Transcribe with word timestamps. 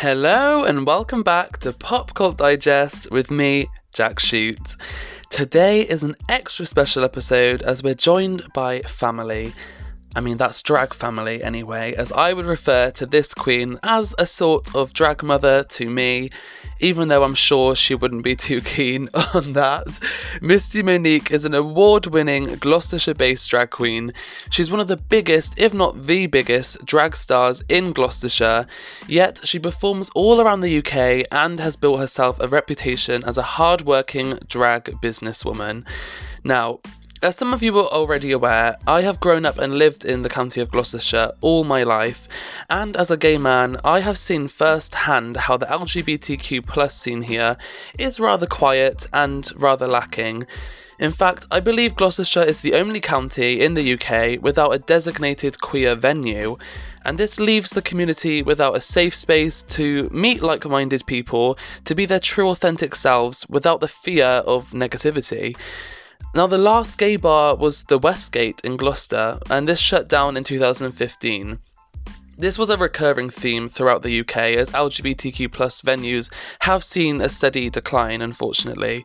Hello 0.00 0.64
and 0.64 0.86
welcome 0.86 1.22
back 1.22 1.58
to 1.58 1.74
Pop 1.74 2.14
Cult 2.14 2.38
Digest 2.38 3.10
with 3.10 3.30
me, 3.30 3.66
Jack 3.92 4.18
Shoot. 4.18 4.76
Today 5.28 5.82
is 5.82 6.02
an 6.02 6.16
extra 6.30 6.64
special 6.64 7.04
episode 7.04 7.60
as 7.60 7.82
we're 7.82 7.92
joined 7.92 8.42
by 8.54 8.80
family. 8.80 9.52
I 10.16 10.20
mean, 10.20 10.38
that's 10.38 10.60
drag 10.60 10.92
family 10.92 11.40
anyway, 11.40 11.94
as 11.94 12.10
I 12.10 12.32
would 12.32 12.44
refer 12.44 12.90
to 12.92 13.06
this 13.06 13.32
queen 13.32 13.78
as 13.84 14.12
a 14.18 14.26
sort 14.26 14.74
of 14.74 14.92
drag 14.92 15.22
mother 15.22 15.62
to 15.62 15.88
me, 15.88 16.30
even 16.80 17.06
though 17.06 17.22
I'm 17.22 17.36
sure 17.36 17.76
she 17.76 17.94
wouldn't 17.94 18.24
be 18.24 18.34
too 18.34 18.60
keen 18.76 19.08
on 19.34 19.52
that. 19.52 20.00
Misty 20.42 20.82
Monique 20.82 21.30
is 21.30 21.44
an 21.44 21.54
award 21.54 22.06
winning 22.06 22.56
Gloucestershire 22.56 23.14
based 23.14 23.48
drag 23.50 23.70
queen. 23.70 24.10
She's 24.50 24.70
one 24.70 24.80
of 24.80 24.88
the 24.88 24.96
biggest, 24.96 25.56
if 25.56 25.72
not 25.72 26.06
the 26.06 26.26
biggest, 26.26 26.84
drag 26.84 27.14
stars 27.14 27.62
in 27.68 27.92
Gloucestershire, 27.92 28.66
yet 29.06 29.38
she 29.46 29.60
performs 29.60 30.10
all 30.16 30.40
around 30.40 30.60
the 30.60 30.78
UK 30.78 31.24
and 31.30 31.60
has 31.60 31.76
built 31.76 32.00
herself 32.00 32.40
a 32.40 32.48
reputation 32.48 33.22
as 33.22 33.38
a 33.38 33.42
hard 33.42 33.82
working 33.82 34.40
drag 34.48 34.86
businesswoman. 35.00 35.86
Now, 36.42 36.80
as 37.22 37.36
some 37.36 37.52
of 37.52 37.62
you 37.62 37.78
are 37.78 37.88
already 37.88 38.32
aware, 38.32 38.76
I 38.86 39.02
have 39.02 39.20
grown 39.20 39.44
up 39.44 39.58
and 39.58 39.74
lived 39.74 40.06
in 40.06 40.22
the 40.22 40.30
county 40.30 40.62
of 40.62 40.70
Gloucestershire 40.70 41.32
all 41.42 41.64
my 41.64 41.82
life, 41.82 42.26
and 42.70 42.96
as 42.96 43.10
a 43.10 43.16
gay 43.18 43.36
man, 43.36 43.76
I 43.84 44.00
have 44.00 44.16
seen 44.16 44.48
firsthand 44.48 45.36
how 45.36 45.58
the 45.58 45.66
LGBTQ 45.66 46.66
plus 46.66 46.96
scene 46.96 47.20
here 47.20 47.58
is 47.98 48.20
rather 48.20 48.46
quiet 48.46 49.06
and 49.12 49.50
rather 49.56 49.86
lacking. 49.86 50.46
In 50.98 51.12
fact, 51.12 51.46
I 51.50 51.60
believe 51.60 51.94
Gloucestershire 51.94 52.42
is 52.42 52.62
the 52.62 52.72
only 52.72 53.00
county 53.00 53.60
in 53.60 53.74
the 53.74 53.92
UK 53.92 54.42
without 54.42 54.70
a 54.70 54.78
designated 54.78 55.60
queer 55.60 55.94
venue, 55.94 56.56
and 57.04 57.18
this 57.18 57.38
leaves 57.38 57.70
the 57.70 57.82
community 57.82 58.40
without 58.40 58.76
a 58.76 58.80
safe 58.80 59.14
space 59.14 59.62
to 59.64 60.08
meet 60.10 60.42
like 60.42 60.64
minded 60.64 61.04
people 61.04 61.58
to 61.84 61.94
be 61.94 62.06
their 62.06 62.18
true 62.18 62.48
authentic 62.48 62.94
selves 62.94 63.46
without 63.50 63.80
the 63.80 63.88
fear 63.88 64.42
of 64.46 64.70
negativity. 64.70 65.54
Now, 66.32 66.46
the 66.46 66.58
last 66.58 66.96
gay 66.96 67.16
bar 67.16 67.56
was 67.56 67.82
the 67.82 67.98
Westgate 67.98 68.60
in 68.62 68.76
Gloucester, 68.76 69.40
and 69.50 69.68
this 69.68 69.80
shut 69.80 70.08
down 70.08 70.36
in 70.36 70.44
2015. 70.44 71.58
This 72.38 72.56
was 72.56 72.70
a 72.70 72.76
recurring 72.76 73.30
theme 73.30 73.68
throughout 73.68 74.02
the 74.02 74.20
UK 74.20 74.36
as 74.56 74.70
LGBTQ 74.70 75.50
venues 75.82 76.32
have 76.60 76.84
seen 76.84 77.20
a 77.20 77.28
steady 77.28 77.68
decline, 77.68 78.22
unfortunately. 78.22 79.04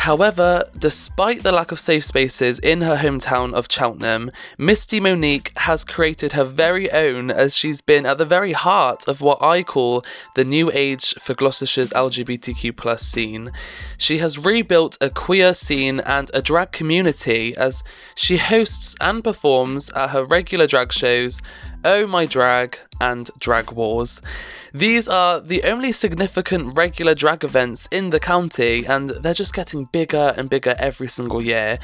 However, 0.00 0.64
despite 0.78 1.42
the 1.42 1.52
lack 1.52 1.72
of 1.72 1.78
safe 1.78 2.04
spaces 2.04 2.58
in 2.58 2.80
her 2.80 2.96
hometown 2.96 3.52
of 3.52 3.66
Cheltenham, 3.70 4.30
Misty 4.56 4.98
Monique 4.98 5.52
has 5.56 5.84
created 5.84 6.32
her 6.32 6.44
very 6.44 6.90
own 6.90 7.30
as 7.30 7.54
she's 7.54 7.82
been 7.82 8.06
at 8.06 8.16
the 8.16 8.24
very 8.24 8.52
heart 8.52 9.06
of 9.06 9.20
what 9.20 9.42
I 9.42 9.62
call 9.62 10.02
the 10.36 10.44
new 10.44 10.70
age 10.72 11.12
for 11.20 11.34
Gloucestershire's 11.34 11.90
LGBTQ 11.90 12.98
scene. 12.98 13.52
She 13.98 14.16
has 14.18 14.38
rebuilt 14.38 14.96
a 15.02 15.10
queer 15.10 15.52
scene 15.52 16.00
and 16.00 16.30
a 16.32 16.40
drag 16.40 16.72
community 16.72 17.54
as 17.58 17.84
she 18.14 18.38
hosts 18.38 18.96
and 19.02 19.22
performs 19.22 19.90
at 19.90 20.10
her 20.10 20.24
regular 20.24 20.66
drag 20.66 20.94
shows 20.94 21.42
Oh 21.82 22.06
My 22.06 22.26
Drag 22.26 22.78
and 23.00 23.30
Drag 23.38 23.72
Wars. 23.72 24.20
These 24.74 25.08
are 25.08 25.40
the 25.40 25.62
only 25.64 25.92
significant 25.92 26.76
regular 26.76 27.14
drag 27.14 27.42
events 27.42 27.88
in 27.90 28.10
the 28.10 28.20
county, 28.20 28.84
and 28.86 29.08
they're 29.08 29.32
just 29.32 29.54
getting 29.54 29.86
bigger 29.86 30.34
and 30.36 30.50
bigger 30.50 30.74
every 30.78 31.08
single 31.08 31.42
year. 31.42 31.78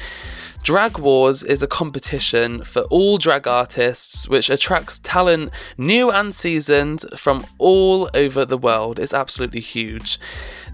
Drag 0.63 0.99
Wars 0.99 1.43
is 1.43 1.63
a 1.63 1.67
competition 1.67 2.63
for 2.63 2.83
all 2.83 3.17
drag 3.17 3.47
artists 3.47 4.29
which 4.29 4.51
attracts 4.51 4.99
talent 4.99 5.51
new 5.79 6.11
and 6.11 6.33
seasoned 6.35 7.03
from 7.17 7.43
all 7.57 8.07
over 8.13 8.45
the 8.45 8.57
world. 8.57 8.99
It's 8.99 9.15
absolutely 9.15 9.61
huge. 9.61 10.19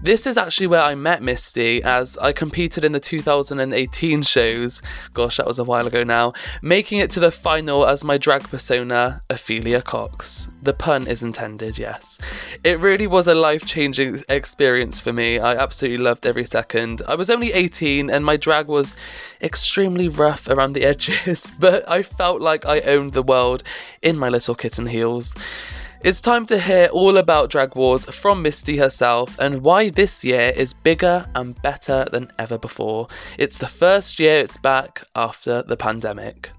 This 0.02 0.26
is 0.26 0.36
actually 0.36 0.66
where 0.66 0.82
I 0.82 0.94
met 0.94 1.22
Misty 1.22 1.82
as 1.82 2.18
I 2.18 2.32
competed 2.32 2.84
in 2.84 2.92
the 2.92 3.00
2018 3.00 4.22
shows. 4.22 4.82
Gosh, 5.12 5.36
that 5.38 5.46
was 5.46 5.58
a 5.58 5.64
while 5.64 5.86
ago 5.86 6.04
now. 6.04 6.32
Making 6.62 7.00
it 7.00 7.10
to 7.12 7.20
the 7.20 7.30
final 7.30 7.86
as 7.86 8.04
my 8.04 8.18
drag 8.18 8.42
persona, 8.44 9.22
Ophelia 9.30 9.82
Cox. 9.82 10.48
The 10.62 10.74
pun 10.74 11.06
is 11.06 11.22
intended, 11.22 11.78
yes. 11.78 12.18
It 12.64 12.78
really 12.80 13.06
was 13.06 13.28
a 13.28 13.34
life 13.34 13.64
changing 13.64 14.20
experience 14.28 15.00
for 15.00 15.12
me. 15.12 15.38
I 15.38 15.54
absolutely 15.54 16.04
loved 16.04 16.26
every 16.26 16.44
second. 16.44 17.02
I 17.08 17.14
was 17.14 17.30
only 17.30 17.52
18 17.52 18.10
and 18.10 18.24
my 18.24 18.36
drag 18.36 18.66
was 18.66 18.96
extremely 19.40 20.08
rough 20.08 20.48
around 20.48 20.72
the 20.74 20.84
edges, 20.84 21.50
but 21.58 21.88
I 21.88 22.02
felt 22.02 22.40
like 22.40 22.66
I 22.66 22.80
owned 22.80 23.12
the 23.12 23.22
world 23.22 23.62
in 24.02 24.18
my 24.18 24.28
little 24.28 24.54
kitten 24.54 24.86
heels. 24.86 25.34
It's 26.04 26.20
time 26.20 26.44
to 26.48 26.58
hear 26.58 26.90
all 26.92 27.16
about 27.16 27.48
Drag 27.48 27.74
Wars 27.74 28.04
from 28.04 28.42
Misty 28.42 28.76
herself 28.76 29.38
and 29.38 29.62
why 29.62 29.88
this 29.88 30.22
year 30.22 30.52
is 30.54 30.74
bigger 30.74 31.24
and 31.34 31.60
better 31.62 32.06
than 32.12 32.30
ever 32.38 32.58
before. 32.58 33.08
It's 33.38 33.56
the 33.56 33.68
first 33.68 34.18
year 34.18 34.40
it's 34.40 34.58
back 34.58 35.02
after 35.16 35.62
the 35.62 35.78
pandemic. 35.78 36.50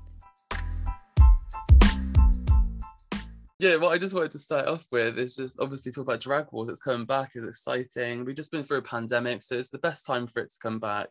Yeah, 3.59 3.75
what 3.75 3.93
I 3.93 3.99
just 3.99 4.15
wanted 4.15 4.31
to 4.31 4.39
start 4.39 4.67
off 4.67 4.87
with 4.91 5.19
is 5.19 5.35
just 5.35 5.59
obviously 5.59 5.91
talk 5.91 6.05
about 6.05 6.21
Drag 6.21 6.47
Wars. 6.51 6.67
It's 6.67 6.81
coming 6.81 7.05
back, 7.05 7.33
it's 7.35 7.45
exciting. 7.45 8.25
We've 8.25 8.35
just 8.35 8.51
been 8.51 8.63
through 8.63 8.79
a 8.79 8.81
pandemic, 8.81 9.43
so 9.43 9.53
it's 9.53 9.69
the 9.69 9.77
best 9.77 10.07
time 10.07 10.25
for 10.25 10.41
it 10.41 10.49
to 10.49 10.59
come 10.59 10.79
back. 10.79 11.09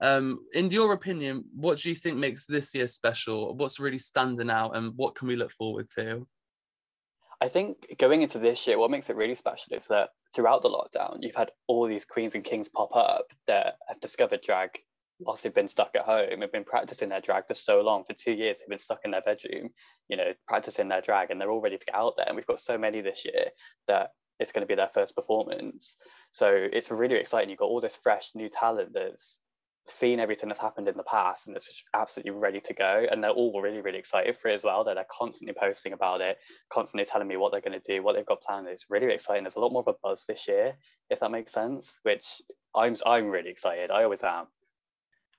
Um, 0.00 0.40
in 0.54 0.70
your 0.70 0.92
opinion, 0.92 1.44
what 1.54 1.78
do 1.78 1.88
you 1.88 1.94
think 1.94 2.16
makes 2.16 2.46
this 2.46 2.74
year 2.74 2.88
special? 2.88 3.54
What's 3.54 3.78
really 3.78 4.00
standing 4.00 4.50
out, 4.50 4.76
and 4.76 4.92
what 4.96 5.14
can 5.14 5.28
we 5.28 5.36
look 5.36 5.52
forward 5.52 5.86
to? 5.94 6.26
I 7.40 7.48
think 7.48 7.96
going 7.98 8.22
into 8.22 8.38
this 8.38 8.66
year, 8.66 8.78
what 8.78 8.90
makes 8.90 9.10
it 9.10 9.16
really 9.16 9.34
special 9.34 9.76
is 9.76 9.86
that 9.86 10.10
throughout 10.34 10.62
the 10.62 10.70
lockdown, 10.70 11.18
you've 11.20 11.34
had 11.34 11.50
all 11.66 11.86
these 11.86 12.04
queens 12.04 12.34
and 12.34 12.44
kings 12.44 12.68
pop 12.68 12.94
up 12.94 13.26
that 13.46 13.74
have 13.88 14.00
discovered 14.00 14.40
drag 14.42 14.70
whilst 15.20 15.42
they've 15.42 15.54
been 15.54 15.68
stuck 15.68 15.94
at 15.94 16.02
home 16.02 16.42
have 16.42 16.52
been 16.52 16.64
practicing 16.64 17.08
their 17.08 17.22
drag 17.22 17.46
for 17.46 17.54
so 17.54 17.80
long 17.80 18.04
for 18.04 18.12
two 18.12 18.32
years 18.32 18.58
they've 18.58 18.68
been 18.68 18.78
stuck 18.78 19.00
in 19.02 19.10
their 19.10 19.22
bedroom 19.22 19.70
you 20.08 20.16
know 20.16 20.32
practicing 20.46 20.88
their 20.88 21.00
drag 21.00 21.30
and 21.30 21.40
they're 21.40 21.50
all 21.50 21.60
ready 21.60 21.78
to 21.78 21.86
get 21.86 21.94
out 21.94 22.14
there. 22.16 22.26
And 22.26 22.36
we've 22.36 22.46
got 22.46 22.60
so 22.60 22.78
many 22.78 23.00
this 23.00 23.24
year 23.24 23.46
that 23.88 24.10
it's 24.38 24.52
going 24.52 24.62
to 24.62 24.66
be 24.66 24.74
their 24.74 24.90
first 24.92 25.16
performance. 25.16 25.96
So 26.30 26.48
it's 26.50 26.90
really 26.90 27.16
exciting. 27.16 27.48
You've 27.48 27.58
got 27.58 27.66
all 27.66 27.80
this 27.80 27.98
fresh 28.02 28.32
new 28.34 28.50
talent 28.50 28.90
that's 28.92 29.40
seen 29.88 30.20
everything 30.20 30.48
that's 30.48 30.60
happened 30.60 30.88
in 30.88 30.96
the 30.96 31.02
past 31.04 31.46
and 31.46 31.56
it's 31.56 31.66
just 31.66 31.84
absolutely 31.94 32.32
ready 32.32 32.60
to 32.60 32.74
go. 32.74 33.06
And 33.10 33.22
they're 33.22 33.30
all 33.30 33.60
really 33.60 33.80
really 33.80 33.98
excited 33.98 34.36
for 34.38 34.48
it 34.48 34.54
as 34.54 34.64
well. 34.64 34.84
That 34.84 34.94
they're 34.94 35.06
constantly 35.10 35.54
posting 35.58 35.92
about 35.92 36.20
it 36.20 36.38
constantly 36.72 37.04
telling 37.04 37.28
me 37.28 37.36
what 37.36 37.52
they're 37.52 37.60
going 37.60 37.80
to 37.80 37.92
do 37.92 38.02
what 38.02 38.14
they've 38.14 38.26
got 38.26 38.42
planned. 38.42 38.68
It's 38.68 38.86
really 38.88 39.12
exciting. 39.12 39.44
There's 39.44 39.56
a 39.56 39.60
lot 39.60 39.72
more 39.72 39.84
of 39.86 39.88
a 39.88 39.98
buzz 40.02 40.24
this 40.26 40.48
year 40.48 40.74
if 41.10 41.20
that 41.20 41.30
makes 41.30 41.52
sense 41.52 41.94
which 42.02 42.42
i'm 42.74 42.96
i'm 43.04 43.26
really 43.26 43.50
excited. 43.50 43.90
I 43.90 44.04
always 44.04 44.22
am. 44.22 44.46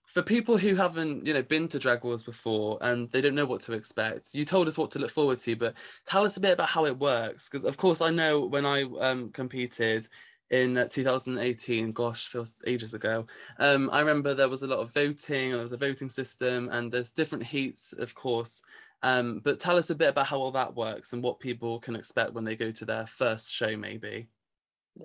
For 0.05 0.21
people 0.21 0.57
who 0.57 0.75
haven't 0.75 1.25
you 1.25 1.33
know 1.33 1.43
been 1.43 1.67
to 1.69 1.79
drag 1.79 2.03
wars 2.03 2.23
before 2.23 2.77
and 2.81 3.11
they 3.11 3.21
don't 3.21 3.35
know 3.35 3.45
what 3.45 3.61
to 3.61 3.73
expect 3.73 4.29
you 4.33 4.45
told 4.45 4.67
us 4.67 4.77
what 4.77 4.89
to 4.91 4.99
look 4.99 5.11
forward 5.11 5.37
to 5.39 5.55
but 5.55 5.75
tell 6.05 6.23
us 6.23 6.37
a 6.37 6.41
bit 6.41 6.53
about 6.53 6.69
how 6.69 6.85
it 6.85 6.97
works 6.97 7.49
because 7.49 7.65
of 7.65 7.75
course 7.75 7.99
i 8.01 8.09
know 8.09 8.45
when 8.45 8.65
i 8.65 8.83
um, 9.01 9.29
competed 9.31 10.07
in 10.51 10.77
uh, 10.77 10.87
2018 10.87 11.91
gosh 11.91 12.27
feels 12.27 12.61
ages 12.65 12.93
ago. 12.93 13.25
Um, 13.59 13.89
i 13.91 13.99
remember 13.99 14.33
there 14.33 14.49
was 14.49 14.63
a 14.63 14.67
lot 14.67 14.79
of 14.79 14.93
voting 14.93 15.51
there 15.51 15.61
was 15.61 15.73
a 15.73 15.77
voting 15.77 16.09
system 16.09 16.69
and 16.71 16.91
there's 16.91 17.11
different 17.11 17.43
heats 17.43 17.93
of 17.93 18.13
course. 18.15 18.61
Um, 19.03 19.41
but 19.43 19.59
tell 19.59 19.77
us 19.77 19.91
a 19.91 19.95
bit 19.95 20.09
about 20.09 20.25
how 20.25 20.37
all 20.37 20.51
that 20.51 20.75
works 20.75 21.13
and 21.13 21.21
what 21.21 21.39
people 21.39 21.79
can 21.79 21.95
expect 21.95 22.33
when 22.33 22.43
they 22.43 22.55
go 22.55 22.71
to 22.71 22.85
their 22.85 23.05
first 23.05 23.53
show 23.53 23.77
maybe. 23.77 24.27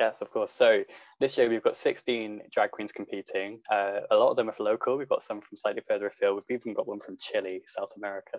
Yes 0.00 0.22
of 0.22 0.30
course. 0.30 0.52
So 0.52 0.84
this 1.20 1.36
year 1.36 1.50
we've 1.50 1.62
got 1.62 1.76
16 1.76 2.42
drag 2.50 2.70
queens 2.70 2.92
competing. 2.92 3.60
Uh, 3.70 4.00
a 4.10 4.16
lot 4.16 4.30
of 4.30 4.36
them 4.36 4.48
are 4.48 4.54
local. 4.58 4.96
We've 4.96 5.08
got 5.08 5.22
some 5.22 5.40
from 5.40 5.56
slightly 5.56 5.82
further 5.86 6.06
afield. 6.06 6.42
We've 6.48 6.58
even 6.58 6.72
got 6.72 6.88
one 6.88 7.00
from 7.00 7.18
chile 7.18 7.62
south 7.68 7.90
america 7.96 8.38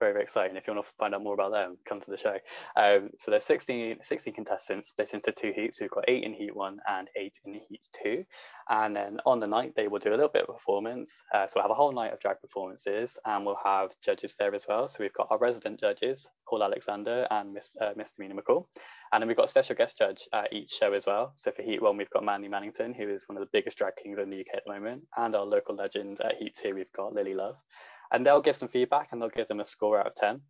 very, 0.00 0.12
very 0.12 0.24
exciting. 0.24 0.56
If 0.56 0.66
you 0.66 0.74
want 0.74 0.86
to 0.86 0.92
find 0.98 1.14
out 1.14 1.22
more 1.22 1.34
about 1.34 1.52
them, 1.52 1.76
come 1.84 2.00
to 2.00 2.10
the 2.10 2.16
show. 2.16 2.36
Um, 2.76 3.10
so 3.18 3.30
there's 3.30 3.44
16, 3.44 3.98
16 4.02 4.34
contestants 4.34 4.88
split 4.88 5.14
into 5.14 5.32
two 5.32 5.52
heats. 5.54 5.80
We've 5.80 5.90
got 5.90 6.04
eight 6.08 6.24
in 6.24 6.34
heat 6.34 6.54
one 6.54 6.78
and 6.88 7.08
eight 7.16 7.38
in 7.44 7.54
heat 7.54 7.80
two. 8.02 8.24
And 8.68 8.96
then 8.96 9.18
on 9.26 9.40
the 9.40 9.46
night, 9.46 9.74
they 9.76 9.88
will 9.88 9.98
do 9.98 10.10
a 10.10 10.16
little 10.16 10.28
bit 10.28 10.46
of 10.48 10.54
performance. 10.54 11.12
Uh, 11.32 11.46
so 11.46 11.54
we'll 11.56 11.64
have 11.64 11.70
a 11.70 11.74
whole 11.74 11.92
night 11.92 12.12
of 12.12 12.20
drag 12.20 12.40
performances 12.40 13.18
and 13.24 13.44
we'll 13.44 13.58
have 13.64 13.90
judges 14.02 14.34
there 14.38 14.54
as 14.54 14.66
well. 14.68 14.88
So 14.88 14.98
we've 15.00 15.12
got 15.12 15.28
our 15.30 15.38
resident 15.38 15.80
judges, 15.80 16.26
Paul 16.48 16.64
Alexander 16.64 17.26
and 17.30 17.52
Miss, 17.52 17.76
uh, 17.80 17.92
Mr. 17.94 18.18
Mina 18.18 18.34
McCall. 18.34 18.66
And 19.12 19.22
then 19.22 19.28
we've 19.28 19.36
got 19.36 19.46
a 19.46 19.48
special 19.48 19.76
guest 19.76 19.98
judge 19.98 20.26
at 20.32 20.52
each 20.52 20.70
show 20.70 20.92
as 20.92 21.06
well. 21.06 21.32
So 21.36 21.52
for 21.52 21.62
Heat 21.62 21.82
1, 21.82 21.96
we've 21.96 22.10
got 22.10 22.24
Mandy 22.24 22.48
Mannington, 22.48 22.96
who 22.96 23.08
is 23.08 23.28
one 23.28 23.36
of 23.36 23.42
the 23.42 23.50
biggest 23.52 23.78
drag 23.78 23.94
kings 24.02 24.18
in 24.18 24.30
the 24.30 24.40
UK 24.40 24.54
at 24.54 24.62
the 24.66 24.72
moment. 24.72 25.02
And 25.16 25.36
our 25.36 25.44
local 25.44 25.76
legend 25.76 26.20
at 26.20 26.36
Heat 26.36 26.56
2, 26.62 26.74
we've 26.74 26.92
got 26.92 27.14
Lily 27.14 27.34
Love 27.34 27.56
and 28.12 28.24
they'll 28.24 28.42
give 28.42 28.56
some 28.56 28.68
feedback 28.68 29.08
and 29.10 29.20
they'll 29.20 29.28
give 29.28 29.48
them 29.48 29.60
a 29.60 29.64
score 29.64 29.98
out 29.98 30.06
of 30.06 30.14
10 30.14 30.40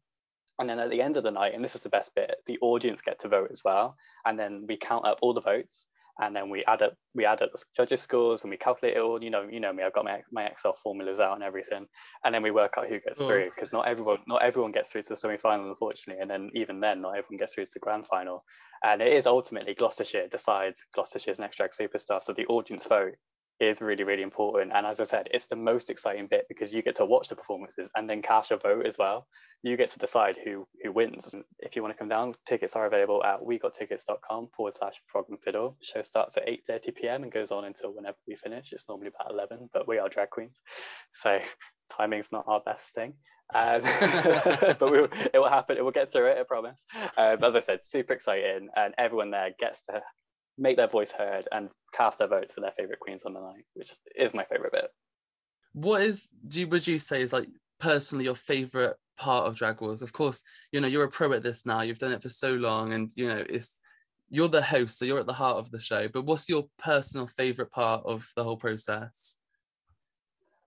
and 0.59 0.69
then 0.69 0.79
at 0.79 0.91
the 0.91 1.03
end 1.03 1.17
of 1.17 1.25
the 1.25 1.31
night 1.31 1.55
and 1.55 1.65
this 1.65 1.75
is 1.75 1.81
the 1.81 1.89
best 1.89 2.15
bit 2.15 2.37
the 2.47 2.59
audience 2.61 3.01
get 3.01 3.19
to 3.21 3.29
vote 3.29 3.49
as 3.51 3.63
well. 3.65 3.97
And 4.25 4.39
then 4.39 4.65
we 4.69 4.77
count 4.77 5.07
up 5.07 5.19
all 5.21 5.35
the 5.35 5.41
votes 5.41 5.87
and 6.21 6.35
then 6.35 6.49
we 6.49 6.63
add 6.69 6.81
up 6.81 6.95
we 7.15 7.27
add 7.27 7.43
up 7.43 7.51
the 7.53 7.61
judges 7.77 8.01
scores 8.01 8.43
and 8.43 8.51
we 8.51 8.57
calculate 8.57 8.97
it 8.97 9.01
all. 9.01 9.23
You 9.23 9.31
know 9.31 9.49
you 9.51 9.59
know 9.59 9.73
me 9.73 9.83
i've 9.83 9.93
got 9.93 10.05
my, 10.05 10.23
my 10.31 10.45
excel 10.45 10.77
formulas 10.81 11.19
out 11.19 11.35
and 11.35 11.43
everything. 11.43 11.87
And 12.25 12.35
then 12.35 12.43
we 12.43 12.53
work 12.53 12.75
out 12.79 12.89
who 12.89 13.01
gets 13.01 13.21
oh. 13.21 13.27
through 13.27 13.45
because 13.45 13.73
not 13.73 13.89
everyone 13.89 14.19
not 14.29 14.43
everyone 14.43 14.73
gets 14.73 14.93
through 14.93 15.03
to 15.03 15.09
the 15.11 15.17
semi-final 15.17 15.69
unfortunately. 15.69 16.23
And 16.23 16.31
then 16.31 16.51
even 16.55 16.79
then 16.79 17.01
not 17.01 17.17
everyone 17.17 17.39
gets 17.39 17.55
through 17.55 17.67
to 17.67 17.71
the 17.75 17.81
grand 17.81 18.07
final. 18.07 18.45
And 18.85 19.03
it 19.03 19.13
is 19.13 19.27
ultimately 19.27 19.75
gloucestershire 19.75 20.29
decides 20.29 20.85
gloucestershire's 20.97 21.41
next 21.41 21.57
drag 21.57 21.71
superstar. 21.71 22.23
So 22.23 22.33
the 22.33 22.47
audience 22.47 22.85
vote 22.87 23.15
is 23.61 23.81
really, 23.81 24.05
really 24.05 24.23
important. 24.23 24.73
And 24.75 24.87
as 24.87 25.01
I 25.01 25.05
said, 25.05 25.29
it's 25.33 25.47
the 25.47 25.57
most 25.57 25.91
exciting 25.91 26.27
bit 26.27 26.47
because 26.49 26.73
you 26.73 26.83
get 26.83 26.97
to 26.97 27.05
watch 27.05 27.29
the 27.29 27.37
performances 27.37 27.91
and 27.97 28.09
then 28.09 28.23
cast 28.23 28.51
your 28.51 28.59
vote 28.59 28.87
as 28.87 28.99
well. 28.99 29.27
You 29.63 29.77
get 29.77 29.91
to 29.93 29.99
decide 29.99 30.39
who 30.45 30.67
who 30.83 30.93
wins. 30.93 31.35
If 31.61 31.75
you 31.75 31.83
want 31.83 31.95
to 31.95 31.99
come 31.99 32.09
down, 32.09 32.35
tickets 32.47 32.77
are 32.77 32.85
available 32.85 33.25
at 33.25 33.41
wegottickets.com 33.41 34.49
forward 34.55 34.75
slash 34.79 35.01
frog 35.07 35.27
and 35.31 35.41
fiddle. 35.41 35.79
Show 35.81 36.03
starts 36.03 36.37
at 36.37 36.47
8.30 36.47 36.95
p.m. 36.95 37.23
and 37.23 37.33
goes 37.33 37.51
on 37.51 37.65
until 37.65 37.95
whenever 37.95 38.19
we 38.29 38.37
finish. 38.37 38.73
It's 38.73 38.85
normally 38.89 39.09
about 39.09 39.33
11, 39.33 39.71
but 39.73 39.89
we 39.89 39.99
are 39.99 40.09
drag 40.11 40.31
queens. 40.31 40.61
So 41.15 41.39
timing's 41.97 42.31
not 42.31 42.45
our 42.47 42.61
best 42.61 42.93
thing. 42.95 43.15
Um, 43.55 43.83
but 44.79 44.91
we, 44.91 44.99
it 45.33 45.39
will 45.39 45.49
happen. 45.49 45.79
It 45.79 45.85
will 45.85 45.93
get 45.93 46.13
through 46.13 46.27
it, 46.27 46.39
I 46.39 46.43
promise. 46.43 46.77
Um, 47.17 47.43
as 47.43 47.55
I 47.55 47.61
said, 47.61 47.81
super 47.85 48.13
exciting. 48.13 48.69
And 48.77 48.95
everyone 48.99 49.31
there 49.31 49.51
gets 49.59 49.81
to 49.87 50.03
make 50.59 50.77
their 50.77 50.89
voice 50.89 51.11
heard 51.11 51.49
and 51.53 51.69
cast 51.93 52.19
their 52.19 52.29
votes 52.29 52.53
for 52.53 52.61
their 52.61 52.73
favorite 52.77 53.01
queens 53.01 53.23
on 53.25 53.35
the 53.35 53.41
night, 53.41 53.65
which 53.75 53.93
is 54.17 54.35
my 54.35 54.45
favorite 54.45 54.73
bit. 54.73 54.89
What 55.73 56.03
is 56.03 56.31
do 56.49 56.61
you, 56.61 56.69
would 56.69 56.87
you 56.87 56.99
say 56.99 57.21
is 57.21 57.33
like 57.33 57.49
personally 57.81 58.25
your 58.25 58.37
favorite 58.37 58.97
part 59.17 59.47
of 59.47 59.57
Drag 59.57 59.81
Wars? 59.81 60.03
Of 60.03 60.13
course, 60.13 60.43
you 60.73 60.81
know 60.81 60.89
you're 60.89 61.05
a 61.05 61.11
pro 61.11 61.33
at 61.33 61.43
this 61.43 61.67
now. 61.67 61.83
You've 61.83 61.99
done 61.99 62.13
it 62.13 62.23
for 62.23 62.29
so 62.29 62.53
long, 62.53 62.93
and 62.93 63.11
you 63.17 63.29
know 63.29 63.45
it's 63.49 63.81
you're 64.31 64.49
the 64.49 64.63
host, 64.63 64.99
so 64.99 65.05
you're 65.05 65.21
at 65.21 65.27
the 65.27 65.33
heart 65.33 65.59
of 65.59 65.71
the 65.71 65.81
show. 65.81 66.09
But 66.09 66.25
what's 66.25 66.49
your 66.49 66.65
personal 66.79 67.27
favorite 67.27 67.71
part 67.71 68.03
of 68.05 68.31
the 68.37 68.45
whole 68.45 68.57
process? 68.57 69.39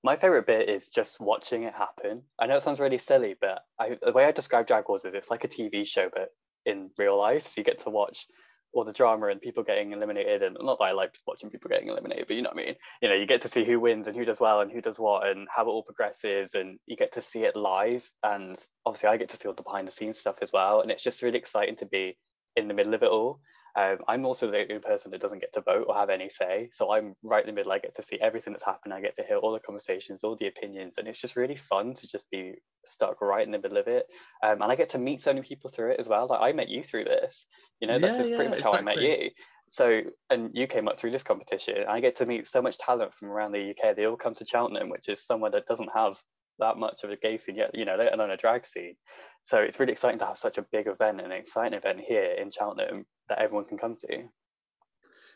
My 0.03 0.15
favorite 0.15 0.45
bit 0.45 0.69
is 0.69 0.87
just 0.87 1.19
watching 1.19 1.63
it 1.63 1.73
happen. 1.73 2.21
I 2.39 2.45
know 2.45 2.55
it 2.55 2.63
sounds 2.63 2.79
really 2.79 2.99
silly, 2.99 3.35
but 3.39 3.63
I, 3.79 3.97
the 4.01 4.13
way 4.13 4.25
I 4.25 4.31
describe 4.31 4.67
Drag 4.67 4.87
Wars 4.87 5.05
is 5.05 5.13
it's 5.13 5.29
like 5.29 5.43
a 5.43 5.49
TV 5.49 5.85
show, 5.85 6.09
but 6.13 6.29
in 6.65 6.91
real 6.97 7.17
life. 7.17 7.47
So 7.47 7.55
you 7.57 7.63
get 7.63 7.79
to 7.81 7.89
watch 7.89 8.27
or 8.73 8.85
the 8.85 8.93
drama 8.93 9.27
and 9.27 9.41
people 9.41 9.63
getting 9.63 9.91
eliminated 9.91 10.43
and 10.43 10.57
not 10.61 10.77
that 10.79 10.85
I 10.85 10.91
like 10.91 11.13
watching 11.25 11.49
people 11.49 11.69
getting 11.69 11.89
eliminated 11.89 12.27
but 12.27 12.35
you 12.35 12.41
know 12.41 12.49
what 12.53 12.63
I 12.63 12.65
mean. 12.65 12.75
You 13.01 13.09
know 13.09 13.15
you 13.15 13.25
get 13.25 13.41
to 13.41 13.47
see 13.47 13.65
who 13.65 13.79
wins 13.79 14.07
and 14.07 14.15
who 14.15 14.25
does 14.25 14.39
well 14.39 14.61
and 14.61 14.71
who 14.71 14.81
does 14.81 14.99
what 14.99 15.27
and 15.27 15.47
how 15.53 15.63
it 15.63 15.67
all 15.67 15.83
progresses 15.83 16.53
and 16.53 16.79
you 16.85 16.95
get 16.95 17.13
to 17.13 17.21
see 17.21 17.43
it 17.43 17.55
live 17.55 18.03
and 18.23 18.57
obviously 18.85 19.09
I 19.09 19.17
get 19.17 19.29
to 19.29 19.37
see 19.37 19.47
all 19.47 19.53
the 19.53 19.63
behind 19.63 19.87
the 19.87 19.91
scenes 19.91 20.19
stuff 20.19 20.37
as 20.41 20.51
well 20.51 20.81
and 20.81 20.91
it's 20.91 21.03
just 21.03 21.21
really 21.21 21.39
exciting 21.39 21.75
to 21.77 21.85
be 21.85 22.17
in 22.55 22.67
the 22.67 22.73
middle 22.73 22.93
of 22.93 23.03
it 23.03 23.09
all 23.09 23.39
um, 23.77 23.97
I'm 24.07 24.25
also 24.25 24.50
the 24.50 24.59
only 24.62 24.79
person 24.79 25.12
that 25.12 25.21
doesn't 25.21 25.38
get 25.38 25.53
to 25.53 25.62
vote 25.62 25.85
or 25.88 25.94
have 25.94 26.09
any 26.09 26.29
say. 26.29 26.69
So 26.74 26.91
I'm 26.91 27.13
right 27.21 27.44
in 27.44 27.47
the 27.47 27.53
middle. 27.53 27.71
I 27.71 27.77
get 27.77 27.95
to 27.97 28.01
see 28.01 28.19
everything 28.19 28.51
that's 28.51 28.65
happened. 28.65 28.91
I 28.91 29.01
get 29.01 29.15
to 29.18 29.24
hear 29.24 29.38
all 29.38 29.53
the 29.53 29.59
conversations, 29.59 30.24
all 30.24 30.35
the 30.35 30.47
opinions, 30.47 30.95
and 30.97 31.07
it's 31.07 31.21
just 31.21 31.35
really 31.35 31.56
fun 31.56 31.94
to 31.94 32.07
just 32.07 32.27
be 32.31 32.56
stuck 32.85 33.21
right 33.21 33.45
in 33.45 33.51
the 33.51 33.59
middle 33.59 33.77
of 33.77 33.88
it. 33.88 34.07
Um, 34.44 34.63
and 34.63 34.71
I 34.71 34.75
get 34.75 34.89
to 34.89 34.97
meet 34.97 35.21
so 35.21 35.31
many 35.31 35.47
people 35.47 35.69
through 35.69 35.91
it 35.91 36.00
as 36.00 36.07
well. 36.07 36.25
Like 36.27 36.41
I 36.41 36.53
met 36.53 36.69
you 36.69 36.83
through 36.83 37.03
this. 37.03 37.45
You 37.79 37.88
know, 37.88 38.00
that's 38.00 38.18
yeah, 38.18 38.35
pretty 38.35 38.50
much 38.50 38.59
exactly. 38.59 38.63
how 38.63 38.79
I 38.79 38.81
met 38.81 39.01
you. 39.01 39.29
So, 39.69 40.01
and 40.31 40.50
you 40.53 40.65
came 40.65 40.88
up 40.88 41.00
through 41.00 41.12
this 41.12 41.21
competition. 41.21 41.85
I 41.88 42.00
get 42.00 42.15
to 42.15 42.25
meet 42.25 42.47
so 42.47 42.63
much 42.63 42.80
talent 42.80 43.13
from 43.13 43.30
around 43.30 43.51
the 43.51 43.75
UK. 43.75 43.95
They 43.95 44.07
all 44.07 44.18
come 44.18 44.33
to 44.35 44.45
Cheltenham, 44.45 44.89
which 44.89 45.07
is 45.07 45.23
somewhere 45.23 45.51
that 45.51 45.68
doesn't 45.68 45.89
have 45.94 46.15
that 46.57 46.77
much 46.77 47.03
of 47.03 47.12
a 47.12 47.15
gay 47.15 47.38
scene 47.38 47.53
yet, 47.53 47.75
you 47.75 47.85
know, 47.85 47.95
let 47.95 48.12
alone 48.12 48.31
a 48.31 48.38
drag 48.38 48.65
scene. 48.65 48.95
So 49.44 49.59
it's 49.59 49.80
really 49.80 49.91
exciting 49.91 50.18
to 50.19 50.25
have 50.25 50.38
such 50.39 50.57
a 50.57 50.65
big 50.71 50.88
event 50.88 51.21
and 51.21 51.31
an 51.31 51.38
exciting 51.38 51.77
event 51.77 52.00
here 52.00 52.31
in 52.41 52.50
Cheltenham 52.50 53.06
that 53.29 53.39
everyone 53.39 53.65
can 53.65 53.77
come 53.77 53.95
to. 53.97 54.24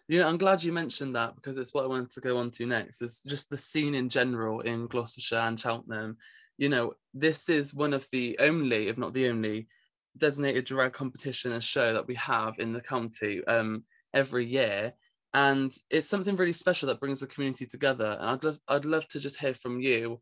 Yeah, 0.08 0.28
I'm 0.28 0.38
glad 0.38 0.64
you 0.64 0.74
mentioned 0.74 1.16
that 1.16 1.36
because 1.36 1.58
it's 1.58 1.74
what 1.74 1.86
I 1.86 1.88
wanted 1.88 2.10
to 2.12 2.22
go 2.22 2.38
on 2.38 2.50
to 2.52 2.66
next. 2.66 3.02
Is 3.02 3.24
just 3.26 3.50
the 3.50 3.58
scene 3.58 3.96
in 3.96 4.10
general 4.10 4.60
in 4.62 4.88
Gloucestershire 4.88 5.38
and 5.38 5.60
Cheltenham. 5.60 6.18
You 6.58 6.70
know, 6.70 6.94
this 7.14 7.50
is 7.50 7.74
one 7.74 7.94
of 7.94 8.06
the 8.12 8.38
only, 8.40 8.88
if 8.88 8.98
not 8.98 9.14
the 9.14 9.30
only, 9.30 9.68
designated 10.18 10.66
drag 10.66 10.94
competition 10.94 11.54
and 11.54 11.64
show 11.64 11.94
that 11.94 12.08
we 12.08 12.16
have 12.16 12.56
in 12.60 12.74
the 12.74 12.82
county 12.82 13.44
um, 13.46 13.84
every 14.14 14.46
year. 14.46 14.94
And 15.34 15.72
it's 15.90 16.08
something 16.08 16.36
really 16.36 16.54
special 16.54 16.88
that 16.88 17.00
brings 17.00 17.22
the 17.22 17.28
community 17.28 17.66
together. 17.66 18.18
And 18.20 18.30
I'd 18.30 18.44
love, 18.44 18.60
I'd 18.68 18.86
love 18.86 19.08
to 19.10 19.20
just 19.20 19.40
hear 19.40 19.54
from 19.54 19.80
you 19.80 20.20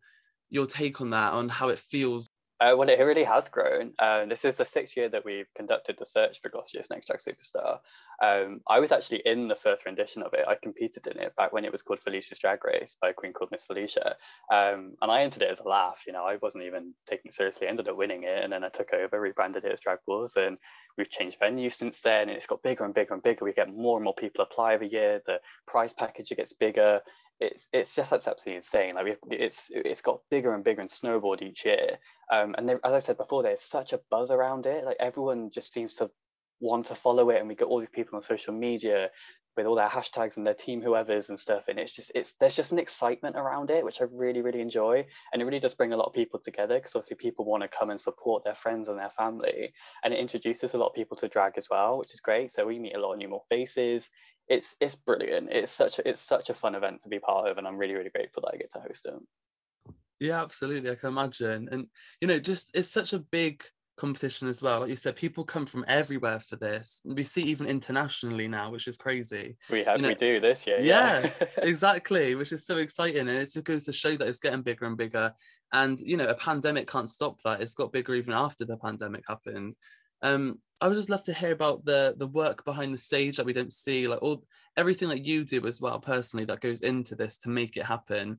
your 0.52 0.68
take 0.68 1.02
on 1.02 1.10
that, 1.12 1.34
on 1.34 1.50
how 1.50 1.70
it 1.70 1.80
feels 1.80 2.29
uh, 2.62 2.76
well, 2.76 2.90
it 2.90 3.00
really 3.00 3.24
has 3.24 3.48
grown. 3.48 3.94
Um, 4.00 4.28
this 4.28 4.44
is 4.44 4.58
the 4.58 4.66
sixth 4.66 4.98
year 4.98 5.08
that 5.10 5.24
we've 5.24 5.48
conducted 5.56 5.96
the 5.98 6.06
search 6.06 6.42
for 6.42 6.50
Gloucestershire's 6.50 6.90
Next 6.90 7.08
Drag 7.08 7.20
Superstar. 7.20 7.80
Um, 8.22 8.60
I 8.68 8.82
was 8.82 8.92
actually 8.92 9.22
in 9.26 9.48
the 9.48 9.56
first 9.56 9.86
rendition 9.86 10.22
of 10.24 10.34
it. 10.34 10.46
I 10.46 10.56
competed 10.56 11.08
in 11.08 11.20
it 11.20 11.34
back 11.38 11.54
when 11.54 11.64
it 11.64 11.72
was 11.72 11.82
called 11.82 12.02
Felicia's 12.02 12.38
Drag 12.38 12.64
Race 12.66 12.98
by 13.02 13.10
a 13.10 13.14
queen 13.14 13.32
called 13.32 13.52
Miss 13.52 13.64
Felicia. 13.64 14.16
Um, 14.52 14.96
and 15.02 15.10
I 15.10 15.22
entered 15.22 15.44
it 15.44 15.52
as 15.52 15.62
a 15.62 15.68
laugh. 15.70 16.04
You 16.06 16.12
know, 16.12 16.26
I 16.26 16.36
wasn't 16.42 16.66
even 16.66 16.94
taking 17.10 17.30
it 17.30 17.34
seriously. 17.36 17.68
I 17.68 17.70
ended 17.70 17.88
up 17.88 17.96
winning 17.96 18.24
it. 18.24 18.44
And 18.44 18.52
then 18.52 18.66
I 18.66 18.70
took 18.70 18.94
over, 18.94 19.22
rebranded 19.22 19.64
it 19.64 19.72
as 19.72 19.80
Drag 19.80 20.00
Wars. 20.06 20.34
And 20.36 20.58
we've 20.98 21.10
changed 21.10 21.40
venue 21.40 21.70
since 21.70 22.02
then. 22.02 22.28
And 22.28 22.32
it's 22.32 22.46
got 22.46 22.62
bigger 22.62 22.84
and 22.84 22.94
bigger 22.94 23.14
and 23.14 23.24
bigger. 23.24 23.46
We 23.46 23.54
get 23.54 23.74
more 23.74 23.96
and 23.96 24.04
more 24.04 24.16
people 24.16 24.44
apply 24.44 24.74
every 24.74 24.92
year. 24.92 25.22
The 25.26 25.40
prize 25.66 25.94
package 25.94 26.34
gets 26.36 26.52
bigger 26.52 27.00
it's 27.40 27.68
it's 27.72 27.96
just 27.96 28.12
absolutely 28.12 28.56
insane. 28.56 28.96
Like 28.96 29.06
we 29.06 29.38
it's 29.38 29.68
it's 29.70 30.02
got 30.02 30.22
bigger 30.30 30.54
and 30.54 30.64
bigger 30.64 30.82
and 30.82 30.92
snowballed 30.92 31.42
each 31.42 31.66
year. 31.66 31.98
Um, 32.32 32.54
and 32.58 32.68
there, 32.68 32.80
as 32.86 32.94
I 32.94 33.00
said 33.00 33.18
before, 33.18 33.44
there's 33.44 33.62
such 33.62 33.94
a 33.94 34.02
buzz 34.12 34.30
around 34.32 34.66
it. 34.66 34.84
Like 34.84 34.98
everyone 35.00 35.50
just 35.54 35.74
seems 35.74 35.96
to 35.96 36.12
want 36.60 36.88
to 36.88 36.96
follow 36.96 37.30
it, 37.30 37.40
and 37.40 37.48
we 37.48 37.56
get 37.56 37.66
all 37.66 37.80
these 37.80 37.90
people 37.90 38.18
on 38.18 38.24
social 38.24 38.54
media 38.54 39.10
with 39.58 39.66
all 39.66 39.76
their 39.76 39.90
hashtags 39.90 40.38
and 40.38 40.46
their 40.46 40.54
team 40.54 40.82
whoever's 40.82 41.30
and 41.30 41.40
stuff. 41.40 41.64
And 41.68 41.80
it's 41.80 41.94
just 41.94 42.12
it's 42.14 42.34
there's 42.40 42.56
just 42.56 42.74
an 42.74 42.80
excitement 42.80 43.36
around 43.38 43.72
it, 43.72 43.86
which 43.86 44.02
I 44.02 44.06
really 44.12 44.42
really 44.42 44.62
enjoy, 44.62 45.06
and 45.32 45.42
it 45.42 45.46
really 45.46 45.60
does 45.60 45.76
bring 45.76 45.94
a 45.94 45.98
lot 45.98 46.08
of 46.08 46.14
people 46.14 46.40
together 46.44 46.76
because 46.76 46.94
obviously 46.94 47.18
people 47.18 47.46
want 47.46 47.64
to 47.64 47.70
come 47.70 47.90
and 47.90 48.00
support 48.00 48.44
their 48.44 48.56
friends 48.56 48.90
and 48.90 49.00
their 49.00 49.12
family, 49.12 49.74
and 50.04 50.14
it 50.14 50.20
introduces 50.20 50.74
a 50.74 50.78
lot 50.78 50.88
of 50.88 50.94
people 50.94 51.16
to 51.18 51.30
drag 51.30 51.54
as 51.58 51.70
well, 51.70 52.00
which 52.00 52.14
is 52.14 52.20
great. 52.20 52.52
So 52.52 52.66
we 52.68 52.80
meet 52.80 52.96
a 52.96 53.00
lot 53.00 53.14
of 53.14 53.18
new 53.20 53.30
more 53.30 53.44
faces 53.48 54.10
it's 54.50 54.76
it's 54.82 54.96
brilliant. 54.96 55.50
It's 55.52 55.72
such 55.72 56.00
a, 56.00 56.10
it's 56.10 56.22
such 56.22 56.50
a 56.50 56.54
fun 56.54 56.76
event 56.76 57.02
to 57.04 57.10
be 57.10 57.20
part 57.20 57.48
of, 57.48 57.58
and 57.58 57.68
I'm 57.68 57.78
really 57.78 57.94
really 57.94 58.10
grateful 58.10 58.44
that 58.44 58.56
I 58.56 58.58
get 58.58 58.72
to 58.74 58.80
host 58.80 59.06
it. 59.06 59.94
Yeah, 60.20 60.42
absolutely. 60.42 60.92
I 60.92 60.96
can 60.96 61.10
imagine, 61.10 61.70
and 61.72 61.88
you 62.20 62.28
know, 62.28 62.40
just 62.40 62.76
it's 62.76 62.90
such 62.90 63.14
a 63.14 63.20
big 63.20 63.64
competition 64.00 64.48
as 64.48 64.64
well. 64.64 64.80
Like 64.80 64.90
you 64.90 64.96
said, 64.96 65.16
people 65.16 65.44
come 65.44 65.66
from 65.66 65.86
everywhere 65.88 66.40
for 66.40 66.56
this. 66.56 67.02
We 67.06 67.24
see 67.24 67.44
even 67.44 67.68
internationally 67.68 68.48
now, 68.48 68.72
which 68.72 68.88
is 68.88 68.98
crazy. 68.98 69.58
We 69.70 69.84
have, 69.84 69.98
you 69.98 70.04
know, 70.04 70.08
we 70.10 70.16
do 70.16 70.40
this 70.40 70.66
year. 70.66 70.80
Yeah, 70.80 71.32
yeah. 71.42 71.48
exactly, 71.58 72.34
which 72.36 72.52
is 72.52 72.66
so 72.66 72.78
exciting. 72.78 73.22
And 73.22 73.30
it 73.30 73.52
just 73.52 73.64
goes 73.66 73.86
to 73.86 73.94
show 73.94 74.16
that 74.16 74.28
it's 74.28 74.40
getting 74.40 74.62
bigger 74.62 74.86
and 74.86 74.98
bigger. 74.98 75.34
And, 75.74 76.00
you 76.00 76.18
know, 76.18 76.28
a 76.28 76.36
pandemic 76.36 76.88
can't 76.88 77.10
stop 77.10 77.42
that. 77.44 77.62
It's 77.62 77.76
got 77.76 77.92
bigger 77.92 78.16
even 78.16 78.34
after 78.34 78.66
the 78.66 78.78
pandemic 78.78 79.24
happened. 79.28 79.76
Um, 80.22 80.60
I 80.82 80.88
would 80.88 80.96
just 80.96 81.10
love 81.10 81.24
to 81.24 81.34
hear 81.34 81.52
about 81.52 81.86
the 81.86 82.16
the 82.18 82.28
work 82.28 82.64
behind 82.66 82.94
the 82.94 82.98
stage 82.98 83.38
that 83.38 83.46
we 83.46 83.54
don't 83.54 83.74
see, 83.74 84.08
like 84.08 84.22
all 84.22 84.44
everything 84.78 85.10
that 85.10 85.26
you 85.26 85.44
do 85.44 85.66
as 85.66 85.82
well 85.82 86.00
personally 86.00 86.46
that 86.46 86.62
goes 86.62 86.82
into 86.82 87.16
this 87.16 87.38
to 87.40 87.50
make 87.50 87.78
it 87.78 87.86
happen. 87.86 88.38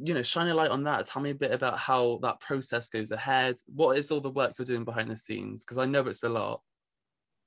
You 0.00 0.14
know, 0.14 0.22
shine 0.22 0.48
a 0.48 0.54
light 0.54 0.70
on 0.70 0.84
that. 0.84 1.06
Tell 1.06 1.20
me 1.22 1.30
a 1.30 1.34
bit 1.34 1.52
about 1.52 1.78
how 1.78 2.18
that 2.22 2.40
process 2.40 2.88
goes 2.88 3.10
ahead. 3.10 3.56
What 3.66 3.98
is 3.98 4.10
all 4.10 4.20
the 4.20 4.30
work 4.30 4.54
you're 4.58 4.64
doing 4.64 4.84
behind 4.84 5.10
the 5.10 5.16
scenes? 5.16 5.64
Because 5.64 5.78
I 5.78 5.86
know 5.86 6.00
it's 6.00 6.22
a 6.22 6.28
lot. 6.28 6.62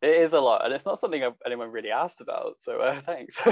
It 0.05 0.21
is 0.21 0.33
a 0.33 0.39
lot, 0.39 0.63
and 0.63 0.71
it's 0.71 0.85
not 0.85 0.99
something 0.99 1.23
anyone 1.47 1.71
really 1.71 1.89
asked 1.89 2.21
about. 2.21 2.59
So 2.59 2.79
uh, 2.79 2.99
thanks. 3.07 3.39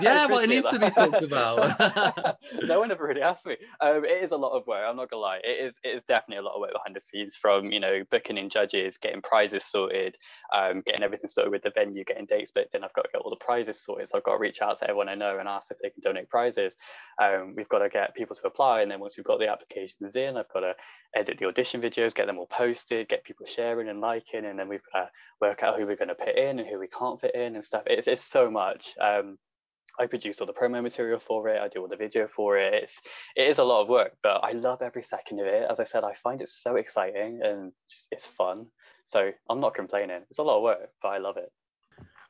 Yeah, 0.00 0.26
well, 0.26 0.40
it 0.40 0.48
needs 0.48 0.68
that. 0.68 0.72
to 0.72 0.78
be 0.80 0.90
talked 0.90 1.22
about. 1.22 2.36
no 2.62 2.80
one 2.80 2.90
ever 2.90 3.06
really 3.06 3.22
asked 3.22 3.46
me. 3.46 3.56
Um, 3.80 4.04
it 4.04 4.24
is 4.24 4.32
a 4.32 4.36
lot 4.36 4.56
of 4.56 4.66
work. 4.66 4.82
I'm 4.84 4.96
not 4.96 5.08
gonna 5.08 5.22
lie. 5.22 5.40
It 5.44 5.66
is. 5.66 5.74
It 5.84 5.90
is 5.90 6.02
definitely 6.08 6.38
a 6.38 6.42
lot 6.42 6.54
of 6.54 6.60
work 6.60 6.72
behind 6.72 6.96
the 6.96 7.00
scenes. 7.00 7.36
From 7.36 7.70
you 7.70 7.78
know 7.78 8.02
booking 8.10 8.38
in 8.38 8.48
judges, 8.48 8.98
getting 8.98 9.22
prizes 9.22 9.64
sorted, 9.64 10.16
um, 10.52 10.82
getting 10.84 11.04
everything 11.04 11.28
sorted 11.28 11.52
with 11.52 11.62
the 11.62 11.70
venue, 11.70 12.02
getting 12.02 12.26
dates 12.26 12.50
booked. 12.50 12.72
Then 12.72 12.82
I've 12.82 12.92
got 12.92 13.02
to 13.02 13.10
get 13.12 13.20
all 13.22 13.30
the 13.30 13.44
prizes 13.44 13.80
sorted. 13.80 14.08
So 14.08 14.18
I've 14.18 14.24
got 14.24 14.32
to 14.32 14.40
reach 14.40 14.62
out 14.62 14.78
to 14.78 14.84
everyone 14.84 15.08
I 15.08 15.14
know 15.14 15.38
and 15.38 15.48
ask 15.48 15.70
if 15.70 15.78
they 15.80 15.90
can 15.90 16.00
donate 16.02 16.28
prizes. 16.28 16.72
Um, 17.22 17.54
we've 17.56 17.68
got 17.68 17.80
to 17.80 17.88
get 17.88 18.16
people 18.16 18.34
to 18.34 18.46
apply, 18.48 18.82
and 18.82 18.90
then 18.90 18.98
once 18.98 19.16
we've 19.16 19.26
got 19.26 19.38
the 19.38 19.48
applications 19.48 20.16
in, 20.16 20.36
I've 20.36 20.52
got 20.52 20.60
to 20.60 20.74
edit 21.14 21.38
the 21.38 21.46
audition 21.46 21.80
videos, 21.80 22.14
get 22.14 22.26
them 22.26 22.38
all 22.38 22.46
posted, 22.46 23.08
get 23.08 23.24
people 23.24 23.46
sharing 23.46 23.88
and 23.88 24.00
liking, 24.00 24.44
and 24.44 24.58
then 24.58 24.68
we've 24.68 24.82
got 24.92 25.02
to 25.02 25.10
work 25.40 25.62
out 25.62 25.78
who 25.78 25.86
we're 25.86 25.96
going 26.00 26.08
to 26.08 26.14
put 26.16 26.36
in 26.36 26.58
and 26.58 26.68
who 26.68 26.80
we 26.80 26.88
can't 26.88 27.20
fit 27.20 27.34
in 27.34 27.54
and 27.54 27.64
stuff. 27.64 27.84
It's, 27.86 28.08
it's 28.08 28.24
so 28.24 28.50
much. 28.50 28.94
Um, 29.00 29.38
I 29.98 30.06
produce 30.06 30.40
all 30.40 30.46
the 30.46 30.52
promo 30.52 30.82
material 30.82 31.20
for 31.20 31.48
it. 31.48 31.60
I 31.60 31.68
do 31.68 31.80
all 31.80 31.88
the 31.88 31.96
video 31.96 32.26
for 32.26 32.56
it. 32.56 32.72
It's 32.74 32.98
it 33.36 33.46
is 33.48 33.58
a 33.58 33.64
lot 33.64 33.82
of 33.82 33.88
work, 33.88 34.12
but 34.22 34.38
I 34.42 34.52
love 34.52 34.82
every 34.82 35.02
second 35.02 35.40
of 35.40 35.46
it. 35.46 35.66
As 35.70 35.78
I 35.78 35.84
said, 35.84 36.04
I 36.04 36.14
find 36.14 36.40
it 36.40 36.48
so 36.48 36.76
exciting 36.76 37.40
and 37.42 37.72
just, 37.90 38.06
it's 38.10 38.26
fun. 38.26 38.66
So 39.08 39.30
I'm 39.48 39.60
not 39.60 39.74
complaining. 39.74 40.22
It's 40.30 40.38
a 40.38 40.42
lot 40.42 40.58
of 40.58 40.62
work, 40.62 40.90
but 41.02 41.08
I 41.08 41.18
love 41.18 41.36
it. 41.36 41.52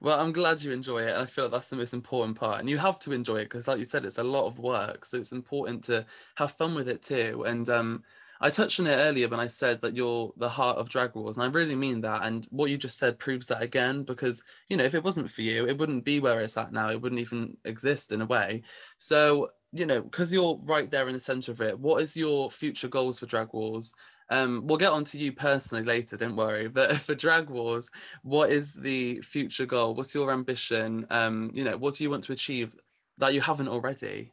Well, 0.03 0.19
I'm 0.19 0.33
glad 0.33 0.63
you 0.63 0.73
enjoy 0.73 1.03
it. 1.03 1.17
I 1.17 1.27
feel 1.27 1.45
like 1.45 1.53
that's 1.53 1.69
the 1.69 1.77
most 1.77 1.93
important 1.93 2.41
part. 2.41 2.59
And 2.61 2.71
you 2.71 2.79
have 2.79 2.99
to 3.01 3.13
enjoy 3.13 3.37
it 3.37 3.51
because, 3.51 3.69
like 3.69 3.79
you 3.79 3.85
said, 3.85 4.07
it's 4.07 4.17
a 4.17 4.25
lot 4.25 4.47
of 4.47 4.59
work. 4.59 5.05
So 5.05 5.19
it's 5.19 5.33
important 5.33 5.85
to 5.85 6.07
have 6.37 6.53
fun 6.53 6.75
with 6.75 6.89
it 6.89 7.03
too. 7.03 7.45
And 7.47 7.69
um, 7.69 8.03
I 8.41 8.51
touched 8.51 8.81
on 8.81 8.87
it 8.87 8.97
earlier 8.97 9.29
when 9.29 9.41
I 9.41 9.47
said 9.47 9.83
that 9.83 9.95
you're 9.95 10.33
the 10.37 10.49
heart 10.49 10.79
of 10.79 10.89
drag 10.89 11.15
wars, 11.15 11.37
and 11.37 11.45
I 11.45 11.49
really 11.49 11.77
mean 11.77 12.01
that. 12.03 12.25
And 12.25 12.47
what 12.51 12.71
you 12.71 12.79
just 12.79 12.99
said 12.99 13.19
proves 13.19 13.47
that 13.49 13.63
again, 13.63 14.03
because 14.03 14.43
you 14.69 14.77
know, 14.77 14.85
if 14.85 14.95
it 14.95 15.05
wasn't 15.05 15.31
for 15.31 15.43
you, 15.43 15.67
it 15.67 15.77
wouldn't 15.79 16.05
be 16.05 16.21
where 16.21 16.41
it's 16.41 16.57
at 16.57 16.73
now. 16.73 16.91
It 16.91 17.01
wouldn't 17.01 17.21
even 17.21 17.57
exist 17.65 18.13
in 18.13 18.23
a 18.23 18.27
way. 18.27 18.63
So 18.99 19.51
you 19.73 19.87
know, 19.87 20.01
because 20.03 20.33
you're 20.33 20.59
right 20.65 20.91
there 20.91 21.07
in 21.07 21.15
the 21.15 21.21
center 21.21 21.53
of 21.53 21.61
it. 21.61 21.79
What 21.79 22.03
is 22.03 22.17
your 22.17 22.51
future 22.51 22.89
goals 22.89 23.19
for 23.19 23.27
drag 23.27 23.53
wars? 23.53 23.95
Um, 24.31 24.63
we'll 24.65 24.79
get 24.79 24.93
on 24.93 25.05
to 25.05 25.19
you 25.19 25.33
personally 25.33 25.85
later, 25.85 26.17
don't 26.17 26.37
worry. 26.37 26.69
But 26.69 26.97
for 26.99 27.15
Drag 27.15 27.51
Wars, 27.51 27.91
what 28.23 28.51
is 28.51 28.75
the 28.75 29.17
future 29.23 29.67
goal? 29.67 29.95
What's 29.95 30.15
your 30.15 30.33
ambition? 30.33 31.07
Um, 31.11 31.51
you 31.53 31.65
know, 31.65 31.77
what 31.77 31.95
do 31.95 32.05
you 32.05 32.11
want 32.11 32.25
to 32.25 32.33
achieve 32.33 32.77
that 33.19 33.35
you 33.35 33.41
haven't 33.41 33.69
already? 33.69 34.33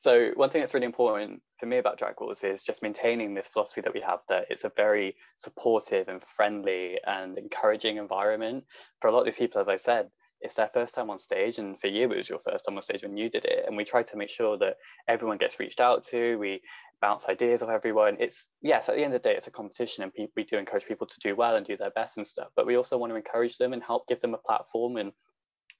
So 0.00 0.30
one 0.34 0.50
thing 0.50 0.60
that's 0.60 0.74
really 0.74 0.86
important 0.86 1.42
for 1.58 1.66
me 1.66 1.78
about 1.78 1.98
Drag 1.98 2.14
Wars 2.20 2.42
is 2.42 2.62
just 2.62 2.82
maintaining 2.82 3.34
this 3.34 3.46
philosophy 3.46 3.80
that 3.82 3.94
we 3.94 4.00
have 4.00 4.20
that 4.28 4.46
it's 4.50 4.64
a 4.64 4.72
very 4.76 5.16
supportive 5.36 6.08
and 6.08 6.22
friendly 6.36 6.98
and 7.06 7.38
encouraging 7.38 7.96
environment. 7.96 8.64
For 9.00 9.08
a 9.08 9.12
lot 9.12 9.20
of 9.20 9.24
these 9.26 9.36
people, 9.36 9.60
as 9.60 9.68
I 9.68 9.76
said, 9.76 10.10
it's 10.40 10.54
their 10.54 10.70
first 10.72 10.94
time 10.94 11.10
on 11.10 11.18
stage 11.18 11.58
and 11.58 11.78
for 11.80 11.88
you 11.88 12.10
it 12.10 12.16
was 12.16 12.28
your 12.28 12.38
first 12.38 12.64
time 12.64 12.76
on 12.76 12.82
stage 12.82 13.02
when 13.02 13.16
you 13.16 13.28
did 13.28 13.44
it. 13.44 13.64
And 13.66 13.76
we 13.76 13.84
try 13.84 14.02
to 14.02 14.16
make 14.16 14.30
sure 14.30 14.56
that 14.58 14.76
everyone 15.06 15.38
gets 15.38 15.60
reached 15.60 15.80
out 15.80 16.04
to 16.06 16.36
we 16.36 16.62
bounce 17.00 17.26
ideas 17.28 17.62
off 17.62 17.70
everyone. 17.70 18.16
It's 18.20 18.48
yes 18.62 18.88
at 18.88 18.96
the 18.96 19.04
end 19.04 19.14
of 19.14 19.22
the 19.22 19.28
day 19.28 19.36
it's 19.36 19.46
a 19.46 19.50
competition 19.50 20.04
and 20.04 20.12
we 20.36 20.44
do 20.44 20.56
encourage 20.56 20.86
people 20.86 21.06
to 21.06 21.20
do 21.20 21.36
well 21.36 21.56
and 21.56 21.66
do 21.66 21.76
their 21.76 21.90
best 21.90 22.16
and 22.16 22.26
stuff 22.26 22.48
but 22.56 22.66
we 22.66 22.76
also 22.76 22.96
want 22.96 23.12
to 23.12 23.16
encourage 23.16 23.58
them 23.58 23.72
and 23.72 23.82
help 23.82 24.08
give 24.08 24.20
them 24.20 24.34
a 24.34 24.38
platform 24.38 24.96
and 24.96 25.12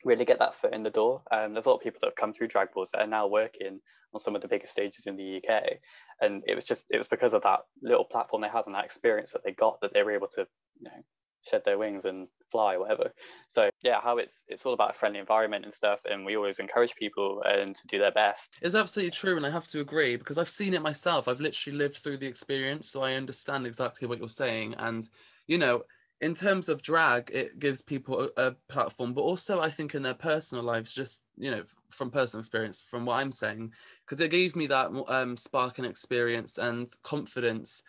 really 0.04 0.24
get 0.24 0.38
that 0.38 0.54
foot 0.54 0.74
in 0.74 0.82
the 0.82 0.90
door. 0.90 1.22
Um, 1.30 1.52
there's 1.52 1.66
a 1.66 1.68
lot 1.68 1.76
of 1.76 1.82
people 1.82 1.98
that 2.02 2.08
have 2.08 2.16
come 2.16 2.32
through 2.32 2.48
Drag 2.48 2.68
Wars 2.74 2.90
that 2.92 3.02
are 3.02 3.06
now 3.06 3.26
working 3.26 3.80
on 4.12 4.20
some 4.20 4.34
of 4.34 4.42
the 4.42 4.48
biggest 4.48 4.72
stages 4.72 5.06
in 5.06 5.16
the 5.16 5.36
UK, 5.36 5.78
and 6.20 6.42
it 6.46 6.54
was 6.54 6.64
just 6.64 6.82
it 6.90 6.98
was 6.98 7.06
because 7.06 7.34
of 7.34 7.42
that 7.42 7.60
little 7.82 8.04
platform 8.04 8.42
they 8.42 8.48
had 8.48 8.66
and 8.66 8.74
that 8.74 8.84
experience 8.84 9.32
that 9.32 9.42
they 9.44 9.52
got 9.52 9.80
that 9.80 9.92
they 9.94 10.02
were 10.02 10.12
able 10.12 10.28
to 10.28 10.46
you 10.78 10.84
know 10.84 11.04
shed 11.48 11.62
their 11.64 11.78
wings 11.78 12.04
and 12.04 12.28
fly 12.50 12.76
whatever. 12.76 13.12
So 13.54 13.70
yeah 13.82 14.00
how 14.02 14.18
it's 14.18 14.44
it's 14.48 14.66
all 14.66 14.74
about 14.74 14.90
a 14.90 14.94
friendly 14.94 15.20
environment 15.20 15.64
and 15.64 15.72
stuff. 15.72 16.00
And 16.04 16.24
we 16.24 16.36
always 16.36 16.58
encourage 16.58 16.94
people 16.96 17.42
and 17.44 17.74
to 17.76 17.86
do 17.86 17.98
their 17.98 18.12
best. 18.12 18.50
It's 18.60 18.74
absolutely 18.74 19.12
true 19.12 19.36
and 19.36 19.46
i 19.46 19.50
have 19.50 19.68
to 19.68 19.80
agree 19.80 20.16
because 20.16 20.38
i've 20.38 20.48
seen 20.48 20.74
it 20.74 20.82
myself. 20.82 21.28
I've 21.28 21.40
literally 21.40 21.78
lived 21.78 21.98
through 21.98 22.18
the 22.18 22.26
experience 22.26 22.88
so 22.88 23.02
i 23.02 23.14
understand 23.14 23.66
exactly 23.66 24.08
what 24.08 24.18
you're 24.18 24.28
saying. 24.28 24.74
And 24.78 25.08
you 25.46 25.58
know 25.58 25.82
in 26.20 26.34
terms 26.34 26.68
of 26.68 26.82
drag, 26.82 27.30
it 27.32 27.58
gives 27.58 27.80
people 27.80 28.28
a, 28.36 28.48
a, 28.48 28.50
platform, 28.68 29.14
but 29.14 29.22
also 29.22 29.60
I 29.60 29.70
think 29.70 29.94
in 29.94 30.02
their 30.02 30.14
personal 30.14 30.62
lives, 30.62 30.94
just 30.94 31.24
you 31.38 31.50
know, 31.50 31.62
from 31.88 32.10
personal 32.10 32.40
experience, 32.40 32.80
from 32.80 33.06
what 33.06 33.20
I'm 33.20 33.32
saying, 33.32 33.72
because 34.04 34.20
it 34.20 34.30
gave 34.30 34.54
me 34.54 34.66
that 34.66 34.90
um, 35.08 35.36
spark 35.36 35.78
and 35.78 35.86
experience 35.86 36.58
and 36.58 36.88
confidence, 37.02 37.82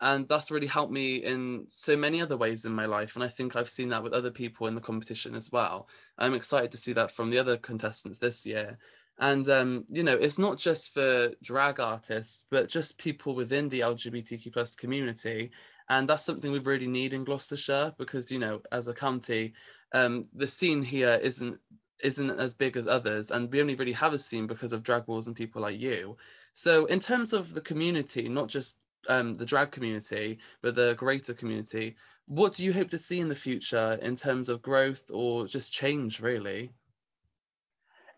and 0.00 0.28
that's 0.28 0.50
really 0.50 0.66
helped 0.66 0.92
me 0.92 1.16
in 1.16 1.64
so 1.68 1.96
many 1.96 2.20
other 2.20 2.36
ways 2.36 2.66
in 2.66 2.72
my 2.72 2.84
life. 2.84 3.16
And 3.16 3.24
I 3.24 3.28
think 3.28 3.56
I've 3.56 3.70
seen 3.70 3.88
that 3.88 4.02
with 4.02 4.12
other 4.12 4.30
people 4.30 4.66
in 4.66 4.74
the 4.74 4.80
competition 4.80 5.34
as 5.34 5.50
well. 5.50 5.88
I'm 6.18 6.34
excited 6.34 6.70
to 6.72 6.76
see 6.76 6.92
that 6.92 7.10
from 7.10 7.30
the 7.30 7.38
other 7.38 7.56
contestants 7.56 8.18
this 8.18 8.44
year. 8.44 8.78
And 9.18 9.48
um, 9.48 9.84
you 9.88 10.04
know, 10.04 10.14
it's 10.14 10.38
not 10.38 10.58
just 10.58 10.94
for 10.94 11.32
drag 11.42 11.80
artists, 11.80 12.44
but 12.50 12.68
just 12.68 12.98
people 12.98 13.34
within 13.34 13.68
the 13.68 13.80
LGBTQ 13.80 14.52
plus 14.52 14.76
community 14.76 15.50
and 15.88 16.08
that's 16.08 16.24
something 16.24 16.52
we 16.52 16.58
really 16.58 16.86
need 16.86 17.12
in 17.12 17.24
Gloucestershire 17.24 17.94
because 17.98 18.30
you 18.30 18.38
know 18.38 18.60
as 18.72 18.88
a 18.88 18.94
county 18.94 19.54
um, 19.94 20.24
the 20.34 20.46
scene 20.46 20.82
here 20.82 21.18
isn't 21.22 21.58
isn't 22.02 22.30
as 22.30 22.54
big 22.54 22.76
as 22.76 22.86
others 22.86 23.30
and 23.30 23.50
we 23.52 23.60
only 23.60 23.74
really 23.74 23.92
have 23.92 24.12
a 24.12 24.18
scene 24.18 24.46
because 24.46 24.72
of 24.72 24.82
drag 24.82 25.06
wars 25.08 25.26
and 25.26 25.34
people 25.34 25.62
like 25.62 25.80
you. 25.80 26.16
So 26.52 26.86
in 26.86 27.00
terms 27.00 27.32
of 27.32 27.54
the 27.54 27.60
community 27.60 28.28
not 28.28 28.48
just 28.48 28.78
um, 29.08 29.34
the 29.34 29.46
drag 29.46 29.70
community 29.70 30.38
but 30.62 30.74
the 30.74 30.94
greater 30.94 31.34
community 31.34 31.96
what 32.26 32.52
do 32.52 32.64
you 32.64 32.72
hope 32.72 32.90
to 32.90 32.98
see 32.98 33.20
in 33.20 33.28
the 33.28 33.34
future 33.34 33.98
in 34.02 34.14
terms 34.14 34.48
of 34.48 34.60
growth 34.60 35.10
or 35.12 35.46
just 35.46 35.72
change 35.72 36.20
really 36.20 36.70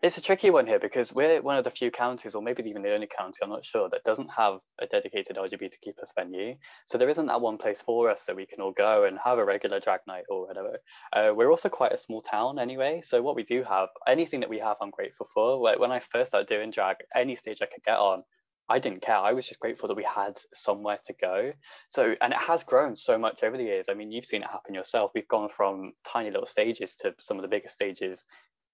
it's 0.01 0.17
a 0.17 0.21
tricky 0.21 0.49
one 0.49 0.65
here 0.65 0.79
because 0.79 1.13
we're 1.13 1.41
one 1.41 1.57
of 1.57 1.63
the 1.63 1.69
few 1.69 1.91
counties, 1.91 2.33
or 2.33 2.41
maybe 2.41 2.63
even 2.67 2.81
the 2.81 2.93
only 2.93 3.07
county, 3.07 3.37
I'm 3.43 3.49
not 3.49 3.63
sure, 3.63 3.87
that 3.89 4.03
doesn't 4.03 4.29
have 4.35 4.59
a 4.81 4.87
dedicated 4.87 5.37
LGBTQ 5.37 5.95
plus 5.95 6.11
venue. 6.15 6.55
So 6.87 6.97
there 6.97 7.09
isn't 7.09 7.27
that 7.27 7.41
one 7.41 7.59
place 7.59 7.81
for 7.81 8.09
us 8.09 8.23
that 8.23 8.35
we 8.35 8.47
can 8.47 8.61
all 8.61 8.71
go 8.71 9.03
and 9.03 9.19
have 9.23 9.37
a 9.37 9.45
regular 9.45 9.79
drag 9.79 9.99
night 10.07 10.23
or 10.29 10.47
whatever. 10.47 10.79
Uh, 11.13 11.33
we're 11.35 11.51
also 11.51 11.69
quite 11.69 11.91
a 11.91 11.99
small 11.99 12.23
town 12.23 12.57
anyway. 12.57 13.03
So 13.05 13.21
what 13.21 13.35
we 13.35 13.43
do 13.43 13.63
have, 13.63 13.89
anything 14.07 14.39
that 14.39 14.49
we 14.49 14.57
have, 14.59 14.77
I'm 14.81 14.89
grateful 14.89 15.27
for. 15.33 15.57
Like 15.57 15.79
when 15.79 15.91
I 15.91 15.99
first 15.99 16.31
started 16.31 16.47
doing 16.47 16.71
drag, 16.71 16.97
any 17.15 17.35
stage 17.35 17.59
I 17.61 17.67
could 17.67 17.83
get 17.83 17.97
on, 17.97 18.23
I 18.69 18.79
didn't 18.79 19.01
care. 19.01 19.17
I 19.17 19.33
was 19.33 19.47
just 19.47 19.59
grateful 19.59 19.89
that 19.89 19.97
we 19.97 20.03
had 20.03 20.39
somewhere 20.53 20.97
to 21.05 21.13
go. 21.13 21.51
So, 21.89 22.15
and 22.21 22.31
it 22.31 22.39
has 22.39 22.63
grown 22.63 22.95
so 22.95 23.17
much 23.17 23.43
over 23.43 23.57
the 23.57 23.63
years. 23.63 23.87
I 23.89 23.93
mean, 23.93 24.11
you've 24.11 24.25
seen 24.25 24.43
it 24.43 24.49
happen 24.49 24.73
yourself. 24.73 25.11
We've 25.13 25.27
gone 25.27 25.49
from 25.49 25.91
tiny 26.07 26.31
little 26.31 26.47
stages 26.47 26.95
to 27.01 27.13
some 27.19 27.37
of 27.37 27.41
the 27.41 27.49
biggest 27.49 27.73
stages 27.73 28.25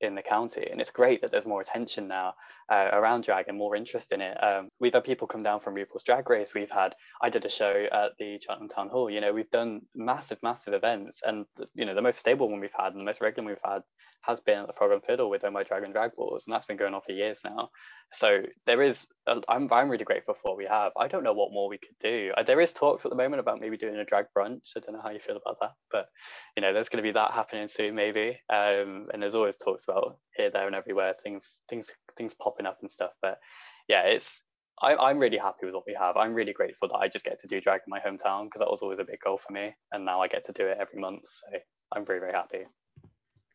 in 0.01 0.15
the 0.15 0.21
county 0.21 0.67
and 0.69 0.79
it's 0.79 0.91
great 0.91 1.21
that 1.21 1.31
there's 1.31 1.45
more 1.45 1.61
attention 1.61 2.07
now 2.07 2.33
uh, 2.69 2.89
around 2.93 3.23
drag 3.23 3.47
and 3.47 3.57
more 3.57 3.75
interest 3.75 4.11
in 4.11 4.21
it. 4.21 4.37
Um, 4.43 4.69
we've 4.79 4.93
had 4.93 5.03
people 5.03 5.27
come 5.27 5.43
down 5.43 5.59
from 5.59 5.75
RuPaul's 5.75 6.03
Drag 6.03 6.29
Race. 6.29 6.53
We've 6.53 6.69
had 6.69 6.95
I 7.21 7.29
did 7.29 7.45
a 7.45 7.49
show 7.49 7.85
at 7.91 8.11
the 8.19 8.39
Cheltenham 8.39 8.69
Town 8.69 8.89
Hall 8.89 9.09
you 9.09 9.21
know 9.21 9.33
we've 9.33 9.51
done 9.51 9.81
massive 9.95 10.37
massive 10.43 10.73
events 10.73 11.21
and 11.25 11.45
you 11.73 11.85
know 11.85 11.95
the 11.95 12.01
most 12.01 12.19
stable 12.19 12.49
one 12.49 12.59
we've 12.59 12.71
had 12.77 12.93
and 12.93 13.01
the 13.01 13.05
most 13.05 13.21
regular 13.21 13.45
one 13.45 13.55
we've 13.55 13.71
had 13.71 13.81
has 14.21 14.41
been 14.41 14.59
at 14.59 14.67
the 14.67 15.01
Fiddle 15.05 15.29
with 15.29 15.43
My 15.51 15.63
Drag 15.63 15.83
and 15.83 15.93
Drag 15.93 16.11
Wars, 16.17 16.43
and 16.45 16.53
that's 16.53 16.65
been 16.65 16.77
going 16.77 16.93
on 16.93 17.01
for 17.01 17.13
years 17.13 17.39
now. 17.43 17.69
So 18.13 18.41
there 18.65 18.81
is, 18.81 19.07
i 19.27 19.39
I'm, 19.49 19.67
I'm 19.71 19.89
really 19.89 20.05
grateful 20.05 20.33
for 20.33 20.51
what 20.51 20.57
we 20.57 20.65
have. 20.65 20.91
I 20.97 21.07
don't 21.07 21.23
know 21.23 21.33
what 21.33 21.51
more 21.51 21.69
we 21.69 21.77
could 21.77 21.95
do. 22.01 22.31
Uh, 22.37 22.43
there 22.43 22.61
is 22.61 22.73
talks 22.73 23.05
at 23.05 23.11
the 23.11 23.17
moment 23.17 23.39
about 23.39 23.59
maybe 23.59 23.77
doing 23.77 23.95
a 23.95 24.05
drag 24.05 24.25
brunch. 24.37 24.71
I 24.75 24.79
don't 24.79 24.95
know 24.95 25.01
how 25.01 25.11
you 25.11 25.19
feel 25.19 25.37
about 25.37 25.57
that, 25.61 25.71
but 25.91 26.07
you 26.55 26.61
know, 26.61 26.73
there's 26.73 26.89
going 26.89 27.03
to 27.03 27.07
be 27.07 27.13
that 27.13 27.31
happening 27.31 27.67
soon, 27.67 27.95
maybe. 27.95 28.39
Um, 28.49 29.07
and 29.13 29.21
there's 29.21 29.35
always 29.35 29.55
talks 29.55 29.83
about 29.83 30.17
here, 30.35 30.49
there, 30.51 30.67
and 30.67 30.75
everywhere, 30.75 31.15
things, 31.23 31.43
things, 31.69 31.87
things 32.17 32.33
popping 32.33 32.65
up 32.65 32.77
and 32.81 32.91
stuff. 32.91 33.11
But 33.21 33.39
yeah, 33.87 34.03
it's 34.03 34.43
I, 34.81 34.95
I'm 34.95 35.17
really 35.17 35.37
happy 35.37 35.65
with 35.65 35.73
what 35.73 35.87
we 35.87 35.97
have. 35.99 36.17
I'm 36.17 36.33
really 36.33 36.53
grateful 36.53 36.87
that 36.89 36.97
I 36.97 37.07
just 37.07 37.25
get 37.25 37.39
to 37.39 37.47
do 37.47 37.59
drag 37.59 37.81
in 37.87 37.89
my 37.89 37.99
hometown 37.99 38.45
because 38.45 38.59
that 38.59 38.69
was 38.69 38.81
always 38.81 38.99
a 38.99 39.03
big 39.03 39.19
goal 39.23 39.37
for 39.37 39.51
me, 39.51 39.75
and 39.91 40.05
now 40.05 40.21
I 40.21 40.27
get 40.27 40.45
to 40.45 40.51
do 40.51 40.67
it 40.67 40.77
every 40.79 40.99
month. 40.99 41.23
So 41.27 41.57
I'm 41.95 42.05
very, 42.05 42.19
very 42.19 42.33
happy. 42.33 42.65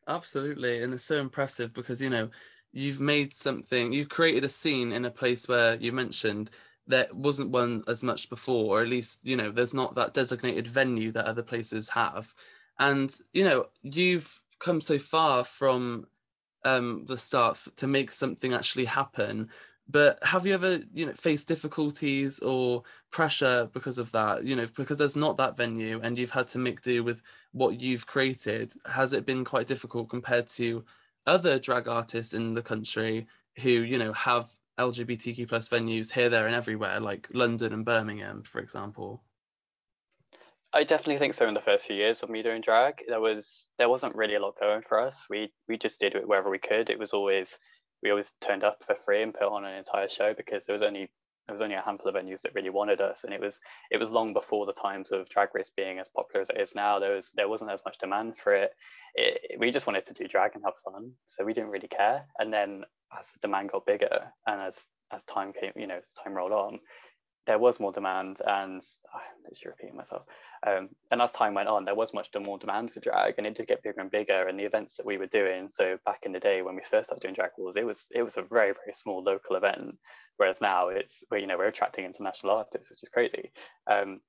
Absolutely. 0.09 0.83
And 0.83 0.93
it's 0.95 1.05
so 1.05 1.17
impressive 1.21 1.73
because, 1.73 2.03
you 2.03 2.11
know, 2.11 2.31
you've 2.73 3.01
made 3.01 3.35
something, 3.35 3.93
you've 3.93 4.09
created 4.09 4.45
a 4.45 4.49
scene 4.49 4.93
in 4.93 5.05
a 5.05 5.11
place 5.11 5.49
where 5.49 5.77
you 5.77 5.93
mentioned 5.93 6.51
there 6.87 7.07
wasn't 7.13 7.51
one 7.51 7.83
as 7.87 8.03
much 8.03 8.29
before, 8.29 8.79
or 8.79 8.83
at 8.83 8.89
least, 8.89 9.25
you 9.25 9.37
know, 9.37 9.51
there's 9.53 9.75
not 9.75 9.95
that 9.95 10.15
designated 10.15 10.67
venue 10.67 11.13
that 11.13 11.27
other 11.27 11.43
places 11.43 11.89
have. 11.91 12.35
And, 12.79 13.15
you 13.33 13.45
know, 13.45 13.67
you've 13.83 14.43
come 14.59 14.81
so 14.81 14.99
far 14.99 15.45
from 15.45 16.07
um, 16.65 17.05
the 17.07 17.19
start 17.19 17.59
to 17.77 17.87
make 17.87 18.11
something 18.13 18.53
actually 18.55 18.87
happen 18.87 19.51
but 19.93 20.19
have 20.23 20.47
you 20.47 20.55
ever 20.55 20.81
you 20.93 21.07
know 21.07 21.13
faced 21.13 21.47
difficulties 21.47 22.41
or 22.41 22.83
pressure 23.11 23.69
because 23.73 23.99
of 23.99 24.11
that 24.13 24.45
you 24.45 24.57
know 24.57 24.67
because 24.75 24.99
there's 24.99 25.17
not 25.17 25.37
that 25.37 25.57
venue 25.57 26.01
and 26.03 26.19
you've 26.19 26.31
had 26.31 26.49
to 26.49 26.59
make 26.59 26.81
do 26.81 27.05
with 27.05 27.23
what 27.53 27.81
you've 27.81 28.07
created 28.07 28.73
has 28.91 29.13
it 29.13 29.27
been 29.27 29.45
quite 29.45 29.67
difficult 29.67 30.09
compared 30.09 30.47
to 30.47 30.85
other 31.27 31.59
drag 31.59 31.87
artists 31.87 32.35
in 32.35 32.55
the 32.55 32.63
country 32.63 33.27
who 33.63 33.71
you 33.71 33.99
know 33.99 34.13
have 34.13 34.57
lgbtq 34.79 35.47
plus 35.49 35.69
venues 35.69 36.13
here 36.13 36.31
there 36.31 36.47
and 36.47 36.55
everywhere 36.55 36.99
like 36.99 37.29
london 37.33 37.73
and 37.73 37.85
birmingham 37.85 38.43
for 38.43 38.61
example 38.61 39.23
I 40.75 40.85
definitely 40.85 41.19
think 41.19 41.35
so. 41.35 41.47
In 41.47 41.53
the 41.53 41.61
first 41.61 41.87
few 41.87 41.97
years 41.97 42.23
of 42.23 42.31
me 42.31 42.43
doing 42.43 42.63
drag, 42.63 43.03
there 43.07 43.21
was 43.21 43.67
there 43.77 43.91
wasn't 43.91 44.17
really 44.17 44.37
a 44.37 44.41
lot 44.41 44.59
going 44.59 44.81
for 44.81 44.99
us. 45.01 45.27
We 45.29 45.53
we 45.69 45.77
just 45.77 46.01
did 46.01 46.15
it 46.15 46.27
wherever 46.27 46.49
we 46.49 46.59
could. 46.59 46.89
It 46.89 46.99
was 46.99 47.13
always 47.13 47.59
we 48.03 48.11
always 48.11 48.33
turned 48.41 48.65
up 48.65 48.83
for 48.85 48.95
free 48.95 49.23
and 49.23 49.35
put 49.35 49.49
on 49.49 49.65
an 49.65 49.75
entire 49.75 50.09
show 50.09 50.35
because 50.35 50.67
there 50.67 50.75
was 50.75 50.83
only 50.83 51.11
there 51.47 51.55
was 51.55 51.63
only 51.63 51.75
a 51.75 51.83
handful 51.83 52.09
of 52.09 52.15
venues 52.15 52.41
that 52.43 52.55
really 52.55 52.71
wanted 52.71 53.01
us. 53.01 53.25
And 53.25 53.35
it 53.35 53.41
was 53.41 53.61
it 53.91 53.99
was 53.99 54.11
long 54.11 54.33
before 54.33 54.67
the 54.67 54.73
times 54.73 55.11
of 55.11 55.29
drag 55.29 55.49
race 55.55 55.71
being 55.77 55.99
as 55.99 56.09
popular 56.09 56.43
as 56.43 56.51
it 56.51 56.61
is 56.61 56.75
now. 56.75 56.99
There 56.99 57.15
was 57.15 57.31
there 57.35 57.49
wasn't 57.49 57.71
as 57.71 57.83
much 57.85 57.99
demand 57.99 58.37
for 58.37 58.53
it. 58.53 58.73
it 59.15 59.59
we 59.59 59.71
just 59.71 59.87
wanted 59.87 60.07
to 60.07 60.15
do 60.15 60.29
drag 60.29 60.53
and 60.55 60.65
have 60.65 60.75
fun. 60.85 61.13
So 61.27 61.45
we 61.45 61.53
didn't 61.53 61.71
really 61.71 61.89
care. 61.89 62.27
And 62.39 62.53
then 62.53 62.85
as 63.19 63.27
the 63.33 63.41
demand 63.41 63.71
got 63.71 63.87
bigger 63.87 64.33
and 64.47 64.63
as 64.63 64.87
as 65.13 65.23
time 65.25 65.53
came 65.53 65.73
you 65.77 65.87
know 65.87 66.01
time 66.23 66.35
rolled 66.35 66.53
on 66.53 66.81
there 67.47 67.59
was 67.59 67.81
more 67.81 67.93
demand 67.93 68.41
and 68.47 68.83
oh, 69.15 69.49
just 69.49 69.65
repeating 69.65 69.97
myself 69.97 70.23
um, 70.67 70.89
and 71.11 71.21
as 71.21 71.33
time 71.33 71.55
went 71.55 71.69
on 71.69 71.85
there 71.85 71.95
was 71.95 72.15
much 72.15 72.29
more 72.41 72.59
demand 72.59 72.93
for 72.93 73.01
drag 73.01 73.35
and 73.39 73.47
it 73.47 73.57
did 73.57 73.67
get 73.67 73.83
bigger 73.83 74.01
and 74.01 74.11
bigger 74.11 74.47
and 74.49 74.59
the 74.59 74.65
events 74.65 74.97
that 74.97 75.07
we 75.07 75.19
were 75.19 75.27
doing 75.27 75.69
so 75.73 75.99
back 76.07 76.21
in 76.25 76.33
the 76.33 76.41
day 76.41 76.63
when 76.63 76.75
we 76.75 76.83
first 76.83 77.09
started 77.09 77.23
doing 77.23 77.35
drag 77.35 77.51
wars 77.59 77.77
it 77.77 77.87
was 77.87 78.07
it 78.15 78.23
was 78.23 78.37
a 78.37 78.43
very 78.43 78.73
very 78.73 78.93
small 78.93 79.23
local 79.23 79.57
event 79.57 79.97
whereas 80.37 80.61
now 80.61 80.89
it's 80.89 81.25
you 81.33 81.47
know 81.47 81.59
we're 81.59 81.67
attracting 81.67 82.05
international 82.05 82.57
artists 82.57 82.91
which 82.91 83.03
is 83.03 83.09
crazy 83.09 83.51
um, 83.91 84.21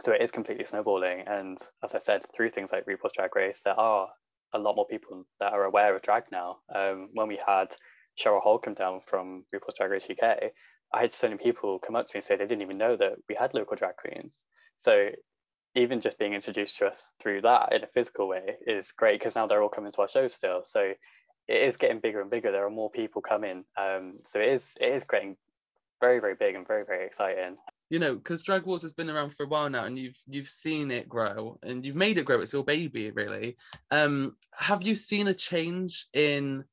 so 0.00 0.12
it 0.12 0.22
is 0.22 0.30
completely 0.30 0.64
snowballing 0.64 1.24
and 1.26 1.58
as 1.84 1.94
i 1.94 1.98
said 1.98 2.22
through 2.34 2.50
things 2.50 2.72
like 2.72 2.86
RuPaul's 2.86 3.12
drag 3.14 3.34
race 3.36 3.60
there 3.64 3.78
are 3.78 4.08
a 4.54 4.58
lot 4.58 4.76
more 4.76 4.86
people 4.86 5.24
that 5.40 5.52
are 5.52 5.64
aware 5.64 5.94
of 5.94 6.02
drag 6.02 6.24
now 6.32 6.58
um, 6.74 7.08
when 7.12 7.28
we 7.28 7.38
had 7.46 7.74
cheryl 8.18 8.40
hole 8.40 8.58
come 8.58 8.74
down 8.74 9.00
from 9.06 9.44
RuPaul's 9.54 9.74
drag 9.76 9.90
race 9.90 10.08
uk 10.10 10.38
I 10.92 11.02
had 11.02 11.12
so 11.12 11.28
many 11.28 11.38
people 11.38 11.78
come 11.78 11.96
up 11.96 12.06
to 12.06 12.14
me 12.14 12.18
and 12.18 12.24
say 12.24 12.36
they 12.36 12.46
didn't 12.46 12.62
even 12.62 12.78
know 12.78 12.96
that 12.96 13.14
we 13.28 13.34
had 13.34 13.54
local 13.54 13.76
drag 13.76 13.96
queens. 13.96 14.34
So 14.76 15.10
even 15.74 16.00
just 16.00 16.18
being 16.18 16.34
introduced 16.34 16.78
to 16.78 16.86
us 16.86 17.12
through 17.20 17.42
that 17.42 17.72
in 17.72 17.84
a 17.84 17.86
physical 17.88 18.28
way 18.28 18.56
is 18.66 18.92
great 18.92 19.20
because 19.20 19.34
now 19.34 19.46
they're 19.46 19.62
all 19.62 19.68
coming 19.68 19.92
to 19.92 20.00
our 20.00 20.08
shows 20.08 20.34
still. 20.34 20.62
So 20.64 20.92
it 21.48 21.62
is 21.62 21.76
getting 21.76 22.00
bigger 22.00 22.20
and 22.20 22.30
bigger. 22.30 22.52
There 22.52 22.66
are 22.66 22.70
more 22.70 22.90
people 22.90 23.22
coming. 23.22 23.64
Um, 23.76 24.18
so 24.24 24.40
it 24.40 24.48
is 24.48 24.72
it 24.80 24.92
is 24.92 25.04
getting 25.04 25.36
very 26.00 26.20
very 26.20 26.34
big 26.34 26.54
and 26.54 26.66
very 26.66 26.84
very 26.84 27.06
exciting. 27.06 27.56
You 27.90 27.98
know, 27.98 28.16
because 28.16 28.42
Drag 28.42 28.64
Wars 28.64 28.82
has 28.82 28.92
been 28.92 29.08
around 29.08 29.30
for 29.30 29.44
a 29.44 29.48
while 29.48 29.70
now, 29.70 29.84
and 29.84 29.98
you've 29.98 30.18
you've 30.26 30.48
seen 30.48 30.90
it 30.90 31.08
grow, 31.08 31.58
and 31.62 31.84
you've 31.84 31.96
made 31.96 32.18
it 32.18 32.26
grow. 32.26 32.40
It's 32.40 32.52
your 32.52 32.64
baby, 32.64 33.10
really. 33.10 33.56
Um, 33.90 34.36
have 34.52 34.82
you 34.82 34.94
seen 34.94 35.28
a 35.28 35.34
change 35.34 36.06
in 36.12 36.64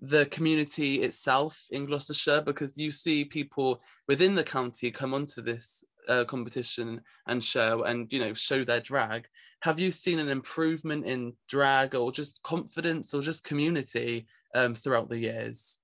the 0.00 0.26
community 0.26 1.02
itself 1.02 1.66
in 1.70 1.86
Gloucestershire 1.86 2.40
because 2.40 2.78
you 2.78 2.90
see 2.90 3.24
people 3.24 3.82
within 4.08 4.34
the 4.34 4.44
county 4.44 4.90
come 4.90 5.12
onto 5.12 5.42
this 5.42 5.84
uh, 6.08 6.24
competition 6.24 7.00
and 7.26 7.44
show 7.44 7.82
and 7.84 8.10
you 8.12 8.20
know 8.20 8.34
show 8.34 8.64
their 8.64 8.80
drag. 8.80 9.28
Have 9.62 9.78
you 9.78 9.92
seen 9.92 10.18
an 10.18 10.28
improvement 10.28 11.04
in 11.04 11.34
drag 11.48 11.94
or 11.94 12.10
just 12.10 12.42
confidence 12.42 13.12
or 13.12 13.20
just 13.20 13.44
community 13.44 14.26
um, 14.54 14.74
throughout 14.74 15.10
the 15.10 15.18
years? 15.18 15.78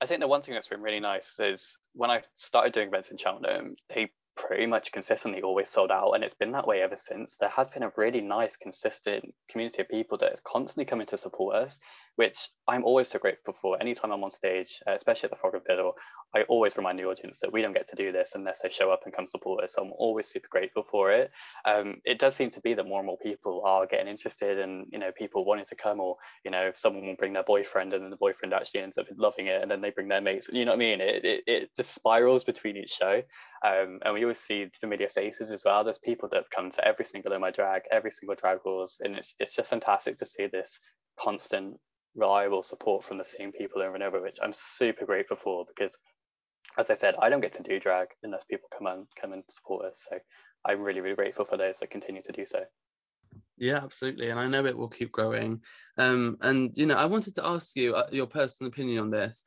I 0.00 0.06
think 0.06 0.20
the 0.20 0.28
one 0.28 0.42
thing 0.42 0.54
that's 0.54 0.68
been 0.68 0.82
really 0.82 1.00
nice 1.00 1.38
is 1.38 1.78
when 1.94 2.10
i 2.10 2.20
started 2.34 2.72
doing 2.72 2.88
events 2.88 3.12
in 3.12 3.16
cheltenham 3.16 3.76
they 3.94 4.10
pretty 4.34 4.66
much 4.66 4.92
consistently 4.92 5.42
always 5.42 5.68
sold 5.68 5.90
out 5.90 6.12
and 6.12 6.24
it's 6.24 6.34
been 6.34 6.52
that 6.52 6.66
way 6.66 6.82
ever 6.82 6.96
since. 6.96 7.36
There 7.36 7.48
has 7.50 7.68
been 7.68 7.82
a 7.82 7.92
really 7.96 8.20
nice 8.20 8.56
consistent 8.56 9.34
community 9.48 9.82
of 9.82 9.88
people 9.88 10.18
that 10.18 10.32
is 10.32 10.40
constantly 10.40 10.84
coming 10.84 11.06
to 11.08 11.16
support 11.16 11.56
us 11.56 11.78
which 12.16 12.48
i'm 12.68 12.84
always 12.84 13.08
so 13.08 13.18
grateful 13.18 13.54
for. 13.60 13.80
Anytime 13.80 14.12
i'm 14.12 14.24
on 14.24 14.30
stage 14.30 14.80
uh, 14.86 14.92
especially 14.92 15.26
at 15.26 15.30
the 15.30 15.36
frog 15.36 15.54
and 15.54 15.64
fiddle 15.64 15.94
i 16.34 16.42
always 16.42 16.76
remind 16.76 16.98
the 16.98 17.04
audience 17.04 17.38
that 17.40 17.52
we 17.52 17.62
don't 17.62 17.72
get 17.72 17.88
to 17.88 17.96
do 17.96 18.12
this 18.12 18.32
unless 18.34 18.60
they 18.62 18.68
show 18.68 18.90
up 18.90 19.00
and 19.04 19.14
come 19.14 19.26
support 19.26 19.64
us. 19.64 19.74
So 19.74 19.82
i'm 19.82 19.92
always 19.98 20.28
super 20.28 20.48
grateful 20.50 20.84
for 20.90 21.12
it. 21.12 21.30
Um, 21.64 21.96
it 22.04 22.18
does 22.18 22.34
seem 22.34 22.50
to 22.50 22.60
be 22.60 22.74
that 22.74 22.86
more 22.86 23.00
and 23.00 23.06
more 23.06 23.18
people 23.18 23.62
are 23.64 23.86
getting 23.86 24.08
interested 24.08 24.58
and 24.58 24.86
you 24.90 24.98
know 24.98 25.10
people 25.16 25.44
wanting 25.44 25.66
to 25.66 25.76
come 25.76 26.00
or 26.00 26.16
you 26.44 26.50
know 26.50 26.70
someone 26.74 27.06
will 27.06 27.16
bring 27.16 27.32
their 27.32 27.44
boyfriend 27.44 27.92
and 27.92 28.02
then 28.02 28.10
the 28.10 28.16
boyfriend 28.16 28.52
actually 28.54 28.82
ends 28.82 28.98
up 28.98 29.06
loving 29.16 29.46
it 29.46 29.62
and 29.62 29.70
then 29.70 29.80
they 29.80 29.90
bring 29.90 30.08
their 30.08 30.20
mates. 30.20 30.48
You 30.52 30.64
know 30.64 30.72
what 30.72 30.76
i 30.76 30.78
mean? 30.78 31.00
It, 31.00 31.24
it, 31.24 31.44
it 31.46 31.70
just 31.76 31.94
spirals 31.94 32.44
between 32.44 32.76
each 32.76 32.90
show. 32.90 33.22
Um, 33.64 34.00
and 34.04 34.14
we 34.14 34.22
always 34.22 34.38
see 34.38 34.66
familiar 34.80 35.08
faces 35.08 35.50
as 35.50 35.62
well. 35.64 35.84
There's 35.84 35.98
people 35.98 36.28
that 36.30 36.36
have 36.36 36.50
come 36.50 36.70
to 36.70 36.86
every 36.86 37.04
single 37.04 37.32
of 37.32 37.40
my 37.40 37.50
drag, 37.50 37.82
every 37.92 38.10
single 38.10 38.34
drag 38.34 38.58
wars, 38.64 38.96
and 39.00 39.16
it's, 39.16 39.34
it's 39.38 39.54
just 39.54 39.70
fantastic 39.70 40.18
to 40.18 40.26
see 40.26 40.48
this 40.48 40.78
constant, 41.18 41.78
reliable 42.14 42.62
support 42.62 43.04
from 43.04 43.18
the 43.18 43.24
same 43.24 43.52
people 43.52 43.82
over 43.82 43.94
and 43.94 44.02
over, 44.02 44.20
which 44.20 44.38
I'm 44.42 44.52
super 44.52 45.04
grateful 45.04 45.36
for 45.36 45.64
because, 45.66 45.96
as 46.78 46.90
I 46.90 46.94
said, 46.94 47.16
I 47.20 47.28
don't 47.28 47.40
get 47.40 47.52
to 47.54 47.62
do 47.62 47.80
drag 47.80 48.08
unless 48.22 48.44
people 48.44 48.68
come 48.76 48.86
and 48.86 49.06
come 49.20 49.32
and 49.32 49.42
support 49.48 49.86
us. 49.86 50.04
So 50.08 50.18
I'm 50.64 50.80
really, 50.80 51.00
really 51.00 51.16
grateful 51.16 51.44
for 51.44 51.56
those 51.56 51.78
that 51.78 51.90
continue 51.90 52.22
to 52.22 52.32
do 52.32 52.44
so. 52.44 52.60
Yeah, 53.56 53.76
absolutely, 53.82 54.30
and 54.30 54.40
I 54.40 54.48
know 54.48 54.64
it 54.64 54.76
will 54.76 54.88
keep 54.88 55.12
growing. 55.12 55.60
Um, 55.98 56.36
and 56.40 56.70
you 56.76 56.86
know, 56.86 56.96
I 56.96 57.06
wanted 57.06 57.34
to 57.36 57.46
ask 57.46 57.76
you 57.76 57.94
uh, 57.94 58.08
your 58.10 58.26
personal 58.26 58.70
opinion 58.70 58.98
on 58.98 59.10
this 59.10 59.44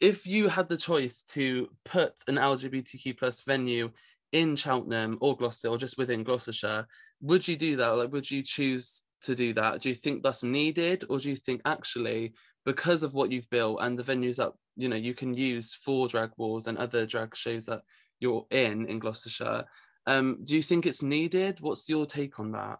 if 0.00 0.26
you 0.26 0.48
had 0.48 0.68
the 0.68 0.76
choice 0.76 1.22
to 1.22 1.68
put 1.84 2.12
an 2.28 2.36
LGBTQ 2.36 3.18
plus 3.18 3.42
venue 3.42 3.90
in 4.32 4.56
Cheltenham 4.56 5.16
or 5.20 5.36
Gloucester 5.36 5.68
or 5.68 5.78
just 5.78 5.96
within 5.96 6.24
Gloucestershire, 6.24 6.86
would 7.20 7.46
you 7.46 7.56
do 7.56 7.76
that? 7.76 7.88
Like, 7.88 8.12
would 8.12 8.30
you 8.30 8.42
choose 8.42 9.04
to 9.24 9.34
do 9.34 9.52
that? 9.54 9.80
Do 9.80 9.88
you 9.88 9.94
think 9.94 10.22
that's 10.22 10.42
needed, 10.42 11.04
or 11.08 11.18
do 11.18 11.30
you 11.30 11.36
think 11.36 11.62
actually 11.64 12.34
because 12.64 13.02
of 13.02 13.12
what 13.14 13.30
you've 13.30 13.50
built 13.50 13.78
and 13.82 13.98
the 13.98 14.02
venues 14.02 14.36
that 14.36 14.52
you 14.76 14.88
know 14.88 14.96
you 14.96 15.14
can 15.14 15.34
use 15.34 15.74
for 15.74 16.08
drag 16.08 16.30
wars 16.36 16.66
and 16.66 16.78
other 16.78 17.06
drag 17.06 17.36
shows 17.36 17.66
that 17.66 17.82
you're 18.20 18.46
in 18.50 18.86
in 18.86 18.98
Gloucestershire, 18.98 19.64
um, 20.06 20.38
do 20.44 20.54
you 20.54 20.62
think 20.62 20.86
it's 20.86 21.02
needed? 21.02 21.60
What's 21.60 21.88
your 21.88 22.06
take 22.06 22.38
on 22.38 22.52
that? 22.52 22.78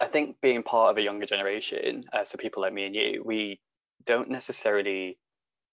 I 0.00 0.06
think 0.06 0.36
being 0.40 0.62
part 0.62 0.90
of 0.90 0.98
a 0.98 1.02
younger 1.02 1.26
generation, 1.26 2.04
uh, 2.12 2.24
so 2.24 2.36
people 2.38 2.62
like 2.62 2.72
me 2.72 2.86
and 2.86 2.94
you, 2.94 3.22
we 3.24 3.60
don't 4.04 4.30
necessarily 4.30 5.18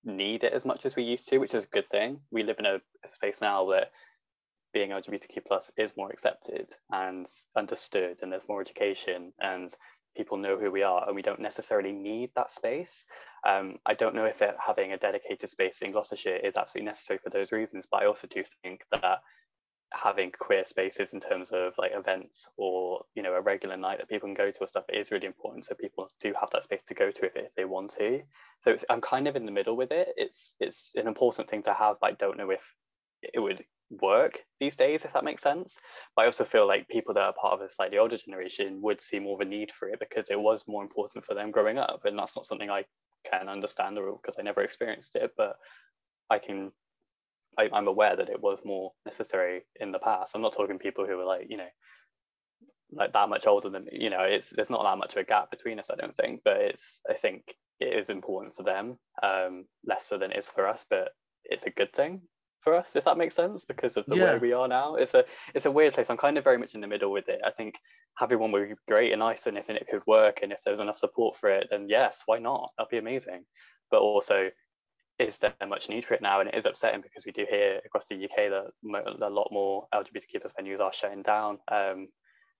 need 0.04 0.44
it 0.44 0.54
as 0.54 0.66
much 0.66 0.86
as 0.86 0.96
we 0.96 1.04
used 1.04 1.28
to, 1.30 1.40
which 1.40 1.54
is 1.54 1.66
a 1.66 1.70
good 1.70 1.88
thing. 1.88 2.20
We 2.32 2.44
live 2.44 2.60
in 2.60 2.66
a, 2.66 2.80
a 3.04 3.08
space 3.08 3.42
now 3.42 3.64
where 3.64 3.88
being 4.74 4.92
LGBTQ 4.92 5.46
plus 5.46 5.72
is 5.78 5.98
more 5.98 6.10
accepted 6.10 6.76
and 6.92 7.28
understood, 7.56 8.20
and 8.22 8.32
there's 8.32 8.48
more 8.48 8.62
education, 8.62 9.34
and 9.40 9.74
people 10.16 10.38
know 10.38 10.58
who 10.58 10.72
we 10.72 10.84
are, 10.84 11.06
and 11.08 11.16
we 11.16 11.22
don't 11.22 11.40
necessarily 11.40 11.92
need 11.92 12.32
that 12.36 12.52
space. 12.52 13.06
Um, 13.48 13.78
I 13.86 13.94
don't 13.94 14.16
know 14.16 14.26
if 14.26 14.42
it, 14.42 14.56
having 14.66 14.94
a 14.94 14.98
dedicated 14.98 15.50
space 15.50 15.82
in 15.82 15.92
Gloucestershire 15.92 16.38
is 16.38 16.58
absolutely 16.58 16.88
necessary 16.88 17.20
for 17.24 17.30
those 17.30 17.52
reasons, 17.52 17.88
but 17.90 18.04
I 18.04 18.08
also 18.08 18.28
do 18.28 18.44
think 18.64 18.84
that 18.92 19.20
having 19.92 20.32
queer 20.32 20.64
spaces 20.64 21.14
in 21.14 21.20
terms 21.20 21.50
of 21.52 21.74
like 21.78 21.92
events 21.94 22.48
or 22.58 23.04
you 23.16 23.24
know 23.24 23.34
a 23.34 23.42
regular 23.42 23.76
night 23.76 23.98
that 23.98 24.08
people 24.08 24.28
can 24.28 24.36
go 24.36 24.52
to 24.52 24.60
or 24.60 24.68
stuff 24.68 24.84
is 24.90 25.12
really 25.12 25.26
important 25.26 25.66
so 25.66 25.74
people 25.74 26.08
do 26.20 26.32
have 26.40 26.50
that 26.52 26.62
space 26.64 26.84
to 26.84 26.94
go 26.94 27.10
to 27.10 27.26
if, 27.26 27.36
if 27.36 27.56
they 27.56 27.66
want 27.66 27.90
to 27.90 28.22
so 28.60 28.76
i'm 28.90 29.02
kind 29.02 29.28
of 29.28 29.36
in 29.36 29.46
the 29.46 29.52
middle 29.52 29.76
with 29.76 29.92
it 29.92 30.10
it's 30.16 30.56
it's 30.60 30.92
an 30.96 31.08
important 31.08 31.50
thing 31.50 31.64
to 31.64 31.74
have 31.74 31.96
but 32.00 32.12
i 32.12 32.14
don't 32.14 32.38
know 32.38 32.52
if 32.52 32.64
it 33.24 33.40
would 33.40 33.66
work 34.02 34.40
these 34.60 34.76
days 34.76 35.04
if 35.04 35.14
that 35.14 35.24
makes 35.24 35.42
sense 35.42 35.78
but 36.16 36.24
i 36.24 36.26
also 36.26 36.44
feel 36.44 36.68
like 36.68 36.88
people 36.88 37.14
that 37.14 37.24
are 37.24 37.34
part 37.34 37.54
of 37.54 37.62
a 37.62 37.70
slightly 37.70 37.98
older 37.98 38.18
generation 38.18 38.80
would 38.82 39.02
see 39.02 39.20
more 39.20 39.36
of 39.36 39.42
a 39.42 39.46
need 39.46 39.72
for 39.72 39.90
it 39.90 40.00
because 40.00 40.30
it 40.30 40.40
was 40.40 40.64
more 40.68 40.84
important 40.84 41.26
for 41.26 41.34
them 41.34 41.52
growing 41.52 41.78
up 41.78 42.02
and 42.06 42.18
that's 42.18 42.36
not 42.36 42.46
something 42.46 42.70
i 42.70 42.84
can 43.30 43.50
understand 43.50 43.98
or 43.98 44.14
because 44.14 44.36
i 44.40 44.44
never 44.44 44.62
experienced 44.62 45.16
it 45.16 45.32
but 45.38 45.56
i 46.30 46.38
can 46.38 46.72
I, 47.58 47.70
am 47.74 47.88
aware 47.88 48.16
that 48.16 48.30
it 48.30 48.42
was 48.42 48.60
more 48.64 48.94
necessary 49.06 49.64
in 49.80 49.92
the 49.92 50.00
past. 50.00 50.34
I'm 50.34 50.42
not 50.42 50.54
talking 50.54 50.80
people 50.80 51.06
who 51.06 51.20
are 51.20 51.26
like, 51.26 51.48
you 51.50 51.58
know, 51.58 51.68
like 52.92 53.12
that 53.14 53.30
much 53.30 53.48
older 53.48 53.70
than 53.70 53.88
you 53.92 54.10
know. 54.10 54.22
It's 54.22 54.50
there's 54.50 54.70
not 54.70 54.84
that 54.84 54.98
much 54.98 55.14
of 55.14 55.18
a 55.18 55.24
gap 55.24 55.52
between 55.52 55.78
us, 55.78 55.90
I 55.92 55.96
don't 55.96 56.16
think. 56.16 56.42
But 56.46 56.58
it's 56.58 57.02
I 57.10 57.14
think 57.14 57.44
it 57.80 57.94
is 57.98 58.10
important 58.10 58.56
for 58.56 58.64
them, 58.64 58.98
um, 59.22 59.66
less 59.86 60.08
so 60.08 60.18
than 60.18 60.32
it 60.32 60.38
is 60.38 60.48
for 60.48 60.68
us. 60.68 60.86
But 60.90 61.10
it's 61.44 61.66
a 61.66 61.70
good 61.72 61.94
thing 61.94 62.22
for 62.62 62.76
us, 62.76 62.96
if 62.96 63.06
that 63.06 63.18
makes 63.18 63.36
sense, 63.36 63.66
because 63.66 63.98
of 63.98 64.06
the 64.06 64.16
yeah. 64.16 64.34
way 64.34 64.38
we 64.40 64.54
are 64.54 64.68
now. 64.68 64.96
It's 64.96 65.14
a 65.14 65.26
it's 65.54 65.66
a 65.66 65.72
weird 65.72 65.94
place. 65.94 66.10
I'm 66.10 66.18
kind 66.18 66.38
of 66.38 66.44
very 66.44 66.58
much 66.58 66.76
in 66.76 66.82
the 66.82 66.88
middle 66.88 67.12
with 67.12 67.30
it. 67.30 67.42
I 67.46 67.52
think 67.52 67.76
having 68.18 68.40
one 68.40 68.52
would 68.52 68.70
be 68.70 68.76
great 68.88 69.12
and 69.12 69.20
nice, 69.20 69.48
and 69.48 69.58
if 69.58 69.70
it 69.70 69.88
could 69.90 70.06
work, 70.08 70.40
and 70.42 70.52
if 70.52 70.62
there 70.64 70.74
was 70.74 70.80
enough 70.80 70.98
support 70.98 71.38
for 71.38 71.50
it, 71.50 71.68
then 71.70 71.88
yes, 71.90 72.24
why 72.26 72.40
not? 72.40 72.72
That'd 72.78 72.92
be 72.92 72.98
amazing. 72.98 73.46
But 73.92 74.02
also, 74.02 74.50
is 75.20 75.38
there 75.38 75.54
much 75.68 75.90
need 75.90 76.06
for 76.06 76.14
it 76.14 76.22
now? 76.22 76.40
And 76.40 76.50
it 76.50 76.56
is 76.56 76.66
upsetting 76.66 77.02
because 77.02 77.26
we 77.26 77.32
do 77.32 77.46
hear 77.50 77.82
across 77.86 78.08
the 78.08 78.24
UK 78.24 78.50
that 78.50 78.72
a 79.22 79.30
lot 79.30 79.50
more 79.52 79.88
LGBTQ 79.94 80.42
plus 80.42 80.54
venues 80.60 80.80
are 80.80 80.94
shutting 80.94 81.24
down. 81.24 81.60
Um, 81.70 82.08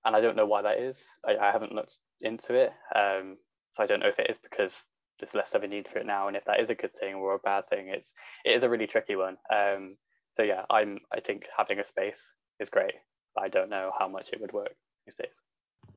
and 0.06 0.16
I 0.16 0.22
don't 0.22 0.36
know 0.36 0.46
why 0.46 0.62
that 0.62 0.80
is. 0.80 0.98
I, 1.26 1.38
I 1.38 1.52
haven't 1.52 1.74
looked 1.74 1.98
into 2.22 2.54
it. 2.56 2.72
Um, 2.96 3.38
so 3.72 3.84
I 3.84 3.86
don't 3.86 4.00
know 4.00 4.08
if 4.08 4.20
it 4.20 4.30
is 4.30 4.40
because 4.40 4.74
there's 5.20 5.36
less 5.36 5.54
of 5.54 5.64
a 5.64 5.68
need 5.68 5.88
for 5.88 6.00
it 6.00 6.06
now. 6.06 6.28
And 6.28 6.38
if 6.38 6.46
that 6.46 6.60
is 6.60 6.70
a 6.70 6.76
good 6.76 6.94
thing 7.00 7.16
or 7.16 7.36
a 7.36 7.40
bad 7.40 7.68
thing, 7.68 7.90
it's, 7.90 8.14
it 8.46 8.52
is 8.52 8.64
a 8.64 8.70
really 8.70 8.88
tricky 8.88 9.16
one. 9.16 9.38
Um, 9.54 9.98
so 10.32 10.44
yeah, 10.44 10.64
I'm, 10.70 11.00
I 11.14 11.20
think 11.20 11.48
having 11.56 11.80
a 11.80 11.84
space 11.84 12.34
is 12.60 12.70
great, 12.70 12.94
but 13.36 13.44
I 13.44 13.50
don't 13.50 13.70
know 13.70 13.92
how 13.98 14.08
much 14.08 14.32
it 14.32 14.42
would 14.42 14.54
work 14.54 14.74
these 15.06 15.16
days. 15.16 15.36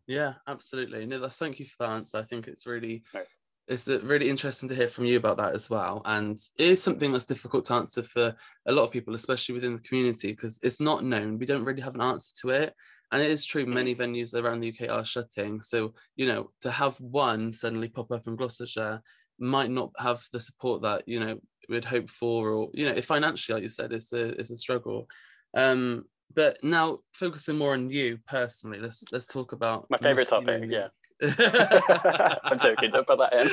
Yeah, 0.06 0.34
absolutely. 0.48 1.06
No, 1.06 1.18
that's 1.18 1.36
thank 1.36 1.60
you 1.60 1.66
for 1.66 1.76
that 1.80 1.90
answer. 1.90 2.18
I 2.18 2.22
think 2.22 2.48
it's 2.48 2.66
really 2.66 3.04
nice 3.14 3.34
it's 3.68 3.88
really 3.88 4.28
interesting 4.28 4.68
to 4.68 4.74
hear 4.74 4.88
from 4.88 5.04
you 5.04 5.16
about 5.16 5.36
that 5.36 5.54
as 5.54 5.70
well. 5.70 6.02
And 6.04 6.36
it 6.58 6.66
is 6.66 6.82
something 6.82 7.12
that's 7.12 7.26
difficult 7.26 7.64
to 7.66 7.74
answer 7.74 8.02
for 8.02 8.34
a 8.66 8.72
lot 8.72 8.84
of 8.84 8.90
people, 8.90 9.14
especially 9.14 9.54
within 9.54 9.74
the 9.74 9.82
community, 9.82 10.32
because 10.32 10.58
it's 10.62 10.80
not 10.80 11.04
known. 11.04 11.38
We 11.38 11.46
don't 11.46 11.64
really 11.64 11.82
have 11.82 11.94
an 11.94 12.02
answer 12.02 12.34
to 12.42 12.50
it. 12.50 12.74
And 13.12 13.22
it 13.22 13.30
is 13.30 13.44
true, 13.44 13.66
mm. 13.66 13.74
many 13.74 13.94
venues 13.94 14.34
around 14.34 14.60
the 14.60 14.72
UK 14.72 14.90
are 14.90 15.04
shutting. 15.04 15.62
So, 15.62 15.94
you 16.16 16.26
know, 16.26 16.50
to 16.62 16.70
have 16.70 16.98
one 17.00 17.52
suddenly 17.52 17.88
pop 17.88 18.10
up 18.10 18.26
in 18.26 18.36
Gloucestershire 18.36 19.02
might 19.38 19.70
not 19.70 19.90
have 19.98 20.22
the 20.32 20.40
support 20.40 20.82
that, 20.82 21.06
you 21.06 21.20
know, 21.20 21.38
we'd 21.68 21.84
hope 21.84 22.10
for, 22.10 22.50
or, 22.50 22.70
you 22.72 22.86
know, 22.86 22.94
if 22.94 23.04
financially, 23.04 23.54
like 23.54 23.62
you 23.62 23.68
said, 23.68 23.92
it's 23.92 24.12
a, 24.12 24.28
it's 24.40 24.50
a 24.50 24.56
struggle. 24.56 25.06
Um, 25.54 26.06
but 26.34 26.56
now 26.62 26.98
focusing 27.12 27.56
more 27.56 27.74
on 27.74 27.88
you 27.88 28.18
personally, 28.26 28.78
let's 28.78 29.04
let's 29.12 29.26
talk 29.26 29.52
about 29.52 29.86
my 29.90 29.98
favorite 29.98 30.28
topic. 30.28 30.64
Yeah. 30.66 30.88
I'm 32.42 32.58
joking. 32.58 32.90
Don't 32.90 33.06
put 33.06 33.18
that 33.18 33.32
in. 33.34 33.48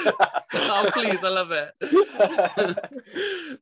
oh, 0.54 0.90
please, 0.92 1.24
I 1.24 1.30
love 1.30 1.52
it. 1.52 1.72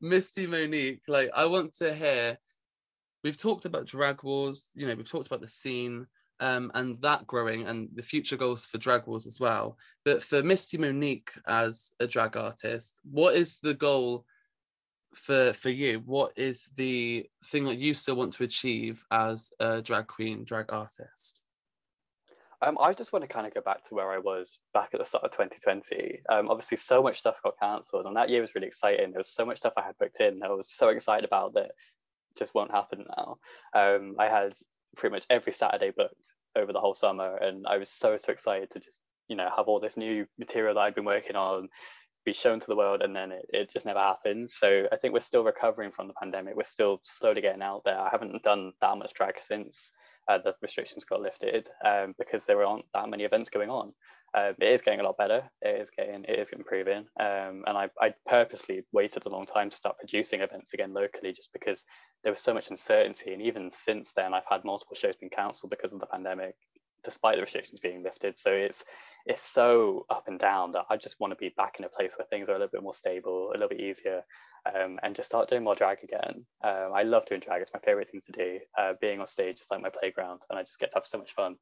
Misty 0.00 0.46
Monique, 0.46 1.02
like 1.08 1.30
I 1.36 1.46
want 1.46 1.74
to 1.74 1.94
hear. 1.94 2.38
We've 3.24 3.36
talked 3.36 3.64
about 3.64 3.86
drag 3.86 4.22
wars. 4.22 4.70
You 4.74 4.86
know, 4.86 4.94
we've 4.94 5.10
talked 5.10 5.26
about 5.26 5.40
the 5.40 5.48
scene. 5.48 6.06
Um, 6.40 6.70
and 6.74 7.00
that 7.02 7.26
growing 7.26 7.66
and 7.66 7.88
the 7.94 8.02
future 8.02 8.36
goals 8.36 8.64
for 8.64 8.78
drag 8.78 9.08
wars 9.08 9.26
as 9.26 9.40
well. 9.40 9.76
But 10.04 10.22
for 10.22 10.40
Misty 10.40 10.78
Monique 10.78 11.32
as 11.48 11.96
a 11.98 12.06
drag 12.06 12.36
artist, 12.36 13.00
what 13.02 13.34
is 13.34 13.58
the 13.58 13.74
goal 13.74 14.24
for 15.14 15.52
for 15.52 15.70
you? 15.70 16.00
What 16.04 16.32
is 16.36 16.70
the 16.76 17.26
thing 17.46 17.64
that 17.64 17.78
you 17.78 17.92
still 17.94 18.14
want 18.14 18.34
to 18.34 18.44
achieve 18.44 19.04
as 19.10 19.50
a 19.58 19.82
drag 19.82 20.06
queen, 20.06 20.44
drag 20.44 20.72
artist? 20.72 21.42
Um, 22.60 22.76
I 22.80 22.92
just 22.92 23.12
want 23.12 23.22
to 23.22 23.28
kind 23.28 23.46
of 23.46 23.54
go 23.54 23.60
back 23.60 23.84
to 23.84 23.94
where 23.94 24.10
I 24.10 24.18
was 24.18 24.58
back 24.74 24.90
at 24.92 24.98
the 24.98 25.04
start 25.04 25.22
of 25.24 25.30
2020. 25.30 26.20
Um, 26.28 26.48
obviously, 26.48 26.76
so 26.76 27.02
much 27.02 27.20
stuff 27.20 27.40
got 27.42 27.58
cancelled, 27.60 28.06
and 28.06 28.16
that 28.16 28.30
year 28.30 28.40
was 28.40 28.54
really 28.54 28.66
exciting. 28.66 29.12
There 29.12 29.18
was 29.18 29.32
so 29.32 29.46
much 29.46 29.58
stuff 29.58 29.74
I 29.76 29.82
had 29.82 29.96
booked 29.98 30.20
in. 30.20 30.40
That 30.40 30.50
I 30.50 30.54
was 30.54 30.72
so 30.72 30.88
excited 30.88 31.24
about 31.24 31.54
that 31.54 31.72
just 32.38 32.54
won't 32.54 32.70
happen 32.70 33.04
now. 33.16 33.38
Um, 33.74 34.16
I 34.18 34.28
had 34.28 34.54
pretty 34.96 35.14
much 35.14 35.24
every 35.30 35.52
Saturday 35.52 35.92
booked 35.96 36.14
over 36.56 36.72
the 36.72 36.80
whole 36.80 36.94
summer, 36.94 37.36
and 37.36 37.66
I 37.66 37.78
was 37.78 37.90
so 37.90 38.16
so 38.16 38.32
excited 38.32 38.70
to 38.70 38.80
just 38.80 38.98
you 39.28 39.36
know 39.36 39.48
have 39.54 39.68
all 39.68 39.80
this 39.80 39.96
new 39.96 40.26
material 40.38 40.74
that 40.74 40.80
I'd 40.80 40.94
been 40.94 41.04
working 41.04 41.36
on 41.36 41.68
be 42.24 42.32
shown 42.32 42.60
to 42.60 42.66
the 42.66 42.76
world, 42.76 43.02
and 43.02 43.14
then 43.14 43.32
it, 43.32 43.46
it 43.50 43.70
just 43.70 43.86
never 43.86 44.00
happened. 44.00 44.50
So 44.50 44.84
I 44.92 44.96
think 44.96 45.14
we're 45.14 45.20
still 45.20 45.44
recovering 45.44 45.90
from 45.90 46.08
the 46.08 46.14
pandemic. 46.14 46.56
We're 46.56 46.64
still 46.64 47.00
slowly 47.04 47.40
getting 47.40 47.62
out 47.62 47.82
there. 47.84 47.98
I 47.98 48.08
haven't 48.10 48.42
done 48.42 48.72
that 48.80 48.98
much 48.98 49.14
drag 49.14 49.38
since 49.38 49.92
uh, 50.28 50.38
the 50.44 50.54
restrictions 50.60 51.04
got 51.04 51.22
lifted 51.22 51.68
um, 51.84 52.14
because 52.18 52.44
there 52.44 52.64
aren't 52.64 52.84
that 52.94 53.08
many 53.08 53.24
events 53.24 53.50
going 53.50 53.70
on. 53.70 53.92
Uh, 54.34 54.52
it 54.60 54.72
is 54.72 54.82
getting 54.82 55.00
a 55.00 55.02
lot 55.02 55.16
better. 55.16 55.42
It 55.62 55.80
is 55.80 55.90
getting 55.90 56.24
it 56.24 56.38
is 56.38 56.50
improving. 56.50 57.06
Um, 57.18 57.64
and 57.66 57.78
I, 57.78 57.88
I 58.00 58.12
purposely 58.26 58.84
waited 58.92 59.24
a 59.24 59.30
long 59.30 59.46
time 59.46 59.70
to 59.70 59.76
start 59.76 59.96
producing 59.98 60.42
events 60.42 60.74
again 60.74 60.92
locally 60.92 61.32
just 61.32 61.48
because 61.52 61.82
there 62.22 62.32
was 62.32 62.40
so 62.40 62.54
much 62.54 62.70
uncertainty. 62.70 63.32
And 63.32 63.42
even 63.42 63.70
since 63.70 64.12
then, 64.14 64.34
I've 64.34 64.46
had 64.48 64.64
multiple 64.64 64.96
shows 64.96 65.16
being 65.16 65.30
cancelled 65.30 65.70
because 65.70 65.92
of 65.92 66.00
the 66.00 66.06
pandemic, 66.06 66.54
despite 67.04 67.36
the 67.36 67.42
restrictions 67.42 67.80
being 67.80 68.02
lifted. 68.02 68.38
So 68.38 68.50
it's 68.50 68.84
it's 69.26 69.46
so 69.46 70.06
up 70.10 70.24
and 70.26 70.38
down 70.38 70.72
that 70.72 70.86
I 70.88 70.96
just 70.96 71.20
want 71.20 71.32
to 71.32 71.36
be 71.36 71.52
back 71.56 71.76
in 71.78 71.84
a 71.84 71.88
place 71.88 72.14
where 72.16 72.26
things 72.26 72.48
are 72.48 72.52
a 72.52 72.58
little 72.58 72.70
bit 72.72 72.82
more 72.82 72.94
stable, 72.94 73.50
a 73.50 73.52
little 73.52 73.68
bit 73.68 73.80
easier, 73.80 74.22
um, 74.74 74.98
and 75.02 75.14
just 75.14 75.28
start 75.28 75.50
doing 75.50 75.64
more 75.64 75.74
drag 75.74 76.02
again. 76.02 76.44
Um, 76.64 76.92
I 76.94 77.02
love 77.02 77.26
doing 77.26 77.40
drag; 77.40 77.62
it's 77.62 77.72
my 77.72 77.80
favorite 77.80 78.08
thing 78.08 78.22
to 78.26 78.32
do. 78.32 78.58
Uh, 78.76 78.94
being 79.00 79.20
on 79.20 79.26
stage 79.26 79.60
is 79.60 79.66
like 79.70 79.82
my 79.82 79.90
playground, 79.90 80.40
and 80.50 80.58
I 80.58 80.62
just 80.62 80.78
get 80.78 80.90
to 80.92 80.98
have 80.98 81.06
so 81.06 81.18
much 81.18 81.34
fun. 81.34 81.56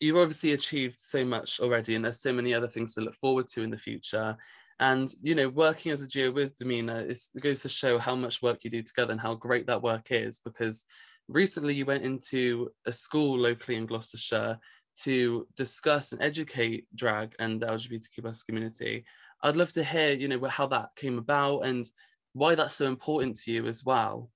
You've 0.00 0.16
obviously 0.16 0.52
achieved 0.52 1.00
so 1.00 1.24
much 1.24 1.60
already, 1.60 1.94
and 1.94 2.04
there's 2.04 2.20
so 2.20 2.32
many 2.32 2.54
other 2.54 2.68
things 2.68 2.94
to 2.94 3.00
look 3.00 3.14
forward 3.16 3.48
to 3.48 3.62
in 3.62 3.70
the 3.70 3.78
future. 3.78 4.36
And 4.80 5.12
you 5.22 5.34
know, 5.34 5.48
working 5.48 5.92
as 5.92 6.02
a 6.02 6.08
duo 6.08 6.30
with 6.30 6.58
Damina 6.58 7.08
is 7.08 7.30
it 7.34 7.42
goes 7.42 7.62
to 7.62 7.68
show 7.68 7.98
how 7.98 8.14
much 8.14 8.42
work 8.42 8.62
you 8.62 8.70
do 8.70 8.82
together 8.82 9.12
and 9.12 9.20
how 9.20 9.34
great 9.34 9.66
that 9.66 9.82
work 9.82 10.08
is. 10.10 10.38
Because 10.38 10.84
recently 11.28 11.74
you 11.74 11.84
went 11.84 12.04
into 12.04 12.70
a 12.86 12.92
school 12.92 13.38
locally 13.38 13.76
in 13.76 13.86
Gloucestershire 13.86 14.58
to 15.02 15.46
discuss 15.56 16.12
and 16.12 16.22
educate 16.22 16.86
drag 16.94 17.34
and 17.38 17.60
the 17.60 17.66
LGBTQ 17.66 18.22
plus 18.22 18.42
community. 18.42 19.04
I'd 19.42 19.56
love 19.56 19.72
to 19.72 19.84
hear, 19.84 20.12
you 20.12 20.28
know, 20.28 20.44
how 20.48 20.66
that 20.68 20.90
came 20.96 21.18
about 21.18 21.60
and 21.60 21.84
why 22.32 22.54
that's 22.54 22.74
so 22.74 22.86
important 22.86 23.36
to 23.38 23.52
you 23.52 23.66
as 23.66 23.84
well. 23.84 24.30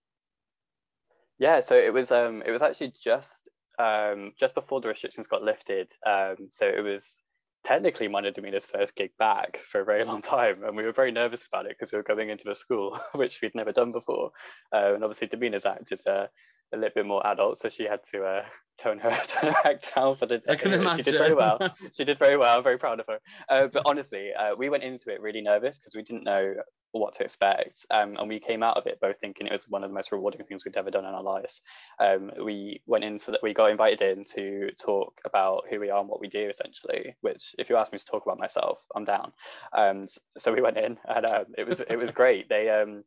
Yeah, 1.39 1.61
so 1.61 1.77
it 1.77 1.93
was 1.93 2.13
um 2.13 2.43
it 2.47 2.51
was 2.51 2.63
actually 2.63 2.93
just 3.03 3.49
um 3.79 4.33
just 4.39 4.55
before 4.55 4.81
the 4.81 4.89
restrictions 4.89 5.27
got 5.27 5.43
lifted. 5.43 5.91
Um 6.07 6.49
so 6.51 6.67
it 6.67 6.83
was 6.83 7.21
technically 7.65 8.07
and 8.07 8.27
Damina's 8.27 8.67
first 8.67 8.95
gig 8.95 9.11
back 9.19 9.59
for 9.71 9.81
a 9.81 9.85
very 9.85 10.05
long 10.11 10.23
time, 10.23 10.63
and 10.65 10.77
we 10.77 10.85
were 10.85 10.93
very 10.93 11.13
nervous 11.13 11.47
about 11.47 11.67
it 11.67 11.77
because 11.79 11.93
we 11.93 11.99
were 11.99 12.03
going 12.03 12.31
into 12.31 12.51
a 12.51 12.55
school 12.55 12.99
which 13.15 13.41
we'd 13.41 13.55
never 13.55 13.73
done 13.73 13.93
before. 13.93 14.31
Uh, 14.73 14.95
and 14.95 15.05
obviously, 15.05 15.29
Damina's 15.29 15.67
act 15.67 15.93
is 15.93 16.07
uh, 16.07 16.27
a 16.73 16.77
little 16.77 16.95
bit 16.95 17.07
more 17.07 17.27
adult, 17.27 17.59
so 17.59 17.69
she 17.69 17.85
had 17.85 18.01
to 18.13 18.25
uh, 18.25 18.45
tone 18.79 18.99
her 18.99 19.11
tone 19.27 19.53
her 19.53 19.71
act 19.71 19.95
down 19.95 20.15
for 20.17 20.27
the 20.27 20.39
day. 20.39 20.53
I 20.53 20.55
can 20.57 20.73
imagine. 20.73 21.05
She 21.05 21.11
did 21.11 21.19
very 21.19 21.35
well. 21.35 21.59
she 21.93 22.05
did 22.05 22.19
very 22.19 22.37
well. 22.37 22.57
I'm 22.57 22.65
very 22.65 22.79
proud 22.79 23.01
of 23.01 23.07
her. 23.07 23.19
Uh, 23.49 23.67
but 23.69 23.83
honestly, 23.87 24.31
uh, 24.33 24.55
we 24.57 24.69
went 24.69 24.83
into 24.83 25.11
it 25.11 25.21
really 25.21 25.41
nervous 25.41 25.79
because 25.79 25.95
we 25.95 26.03
didn't 26.03 26.25
know 26.25 26.55
what 26.95 27.15
to 27.15 27.25
expect, 27.25 27.87
um, 27.91 28.17
and 28.19 28.29
we 28.29 28.39
came 28.39 28.63
out 28.63 28.77
of 28.77 28.87
it 28.87 29.01
both 29.01 29.17
thinking 29.19 29.47
it 29.47 29.53
was 29.53 29.67
one 29.69 29.83
of 29.83 29.89
the 29.89 29.95
most 29.95 30.13
rewarding 30.13 30.45
things 30.45 30.63
we'd 30.65 30.77
ever 30.77 30.91
done 30.91 31.07
in 31.07 31.15
our 31.15 31.23
lives. 31.23 31.63
Um, 31.99 32.31
we 32.45 32.83
went 32.87 33.05
into 33.05 33.31
that. 33.31 33.43
We 33.43 33.55
got 33.55 33.71
invited 33.71 34.03
in 34.03 34.25
to 34.37 34.71
talk 34.79 35.19
about 35.25 35.65
who 35.71 35.81
we 35.81 35.89
are 35.89 36.01
and 36.01 36.09
what 36.09 36.21
we 36.21 36.29
do, 36.29 36.49
essentially. 36.51 37.17
Which, 37.23 37.55
if 37.59 37.71
you 37.71 37.77
ask 37.77 37.93
me 37.93 37.99
to 37.99 38.05
talk 38.05 38.25
about 38.27 38.39
myself, 38.39 38.79
I'm 38.95 39.05
down. 39.05 39.33
Um, 39.73 40.07
so 40.37 40.53
we 40.53 40.61
went 40.61 40.77
in, 40.77 40.99
and 41.09 41.27
um, 41.27 41.45
it 41.57 41.67
was 41.67 41.81
it 41.81 41.97
was 41.97 42.11
great. 42.11 42.49
They 42.51 42.69
um, 42.69 43.05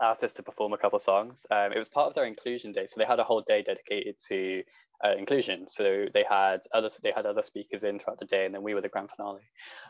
asked 0.00 0.24
us 0.24 0.32
to 0.34 0.42
perform 0.42 0.72
a 0.72 0.78
couple 0.78 0.98
songs. 0.98 1.46
Um, 1.50 1.72
it 1.72 1.78
was 1.78 1.88
part 1.88 2.08
of 2.08 2.14
their 2.14 2.26
inclusion 2.26 2.72
day, 2.72 2.86
so 2.86 2.94
they 2.98 3.04
had 3.04 3.20
a 3.20 3.24
whole 3.24 3.42
day 3.46 3.62
dedicated 3.62 4.16
to 4.28 4.62
uh, 5.04 5.14
inclusion. 5.16 5.66
So 5.68 6.06
they 6.12 6.24
had 6.28 6.60
other 6.74 6.90
they 7.02 7.12
had 7.14 7.26
other 7.26 7.42
speakers 7.42 7.84
in 7.84 7.98
throughout 7.98 8.20
the 8.20 8.26
day, 8.26 8.46
and 8.46 8.54
then 8.54 8.62
we 8.62 8.74
were 8.74 8.80
the 8.80 8.88
grand 8.88 9.10
finale. 9.10 9.42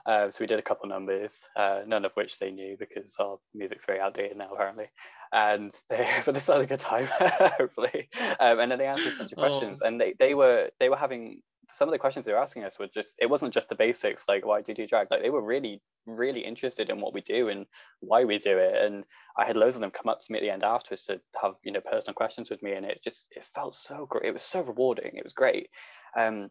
Uh, 0.06 0.30
so 0.30 0.38
we 0.40 0.46
did 0.46 0.58
a 0.58 0.62
couple 0.62 0.88
numbers, 0.88 1.40
uh, 1.56 1.80
none 1.86 2.04
of 2.04 2.12
which 2.14 2.38
they 2.38 2.50
knew 2.50 2.76
because 2.78 3.14
our 3.18 3.38
music's 3.54 3.86
very 3.86 4.00
outdated 4.00 4.36
now 4.36 4.52
apparently. 4.52 4.86
And 5.32 5.72
they, 5.90 6.06
but 6.24 6.34
they 6.34 6.40
still 6.40 6.56
had 6.56 6.64
a 6.64 6.66
good 6.66 6.80
time, 6.80 7.08
hopefully. 7.58 8.08
Um, 8.40 8.60
and 8.60 8.70
then 8.70 8.78
they 8.78 8.86
answered 8.86 9.14
a 9.14 9.18
bunch 9.18 9.32
of 9.32 9.38
questions, 9.38 9.80
oh. 9.82 9.86
and 9.86 10.00
they, 10.00 10.14
they 10.18 10.34
were 10.34 10.70
they 10.80 10.88
were 10.88 10.96
having 10.96 11.42
some 11.70 11.88
of 11.88 11.92
the 11.92 11.98
questions 11.98 12.24
they 12.24 12.32
were 12.32 12.38
asking 12.38 12.64
us 12.64 12.78
were 12.78 12.88
just 12.88 13.16
it 13.20 13.28
wasn't 13.28 13.52
just 13.52 13.68
the 13.68 13.74
basics 13.74 14.24
like 14.28 14.44
why 14.44 14.60
do 14.60 14.72
you 14.72 14.74
do 14.74 14.86
drag? 14.86 15.08
Like 15.10 15.22
they 15.22 15.30
were 15.30 15.42
really 15.42 15.82
really 16.06 16.40
interested 16.40 16.88
in 16.88 17.00
what 17.00 17.12
we 17.12 17.20
do 17.20 17.48
and 17.48 17.66
why 18.00 18.24
we 18.24 18.38
do 18.38 18.56
it. 18.56 18.82
And 18.82 19.04
i 19.36 19.44
had 19.44 19.56
loads 19.56 19.76
of 19.76 19.82
them 19.82 19.90
come 19.90 20.08
up 20.08 20.20
to 20.20 20.32
me 20.32 20.38
at 20.38 20.42
the 20.42 20.50
end 20.50 20.64
afterwards 20.64 21.04
to 21.04 21.20
have 21.42 21.54
you 21.62 21.72
know 21.72 21.80
personal 21.80 22.14
questions 22.14 22.50
with 22.50 22.62
me 22.62 22.72
and 22.72 22.86
it 22.86 23.00
just 23.04 23.28
it 23.36 23.44
felt 23.54 23.74
so 23.74 24.06
great 24.06 24.24
it 24.24 24.32
was 24.32 24.42
so 24.42 24.62
rewarding. 24.62 25.12
It 25.14 25.24
was 25.24 25.34
great. 25.34 25.68
Um 26.16 26.50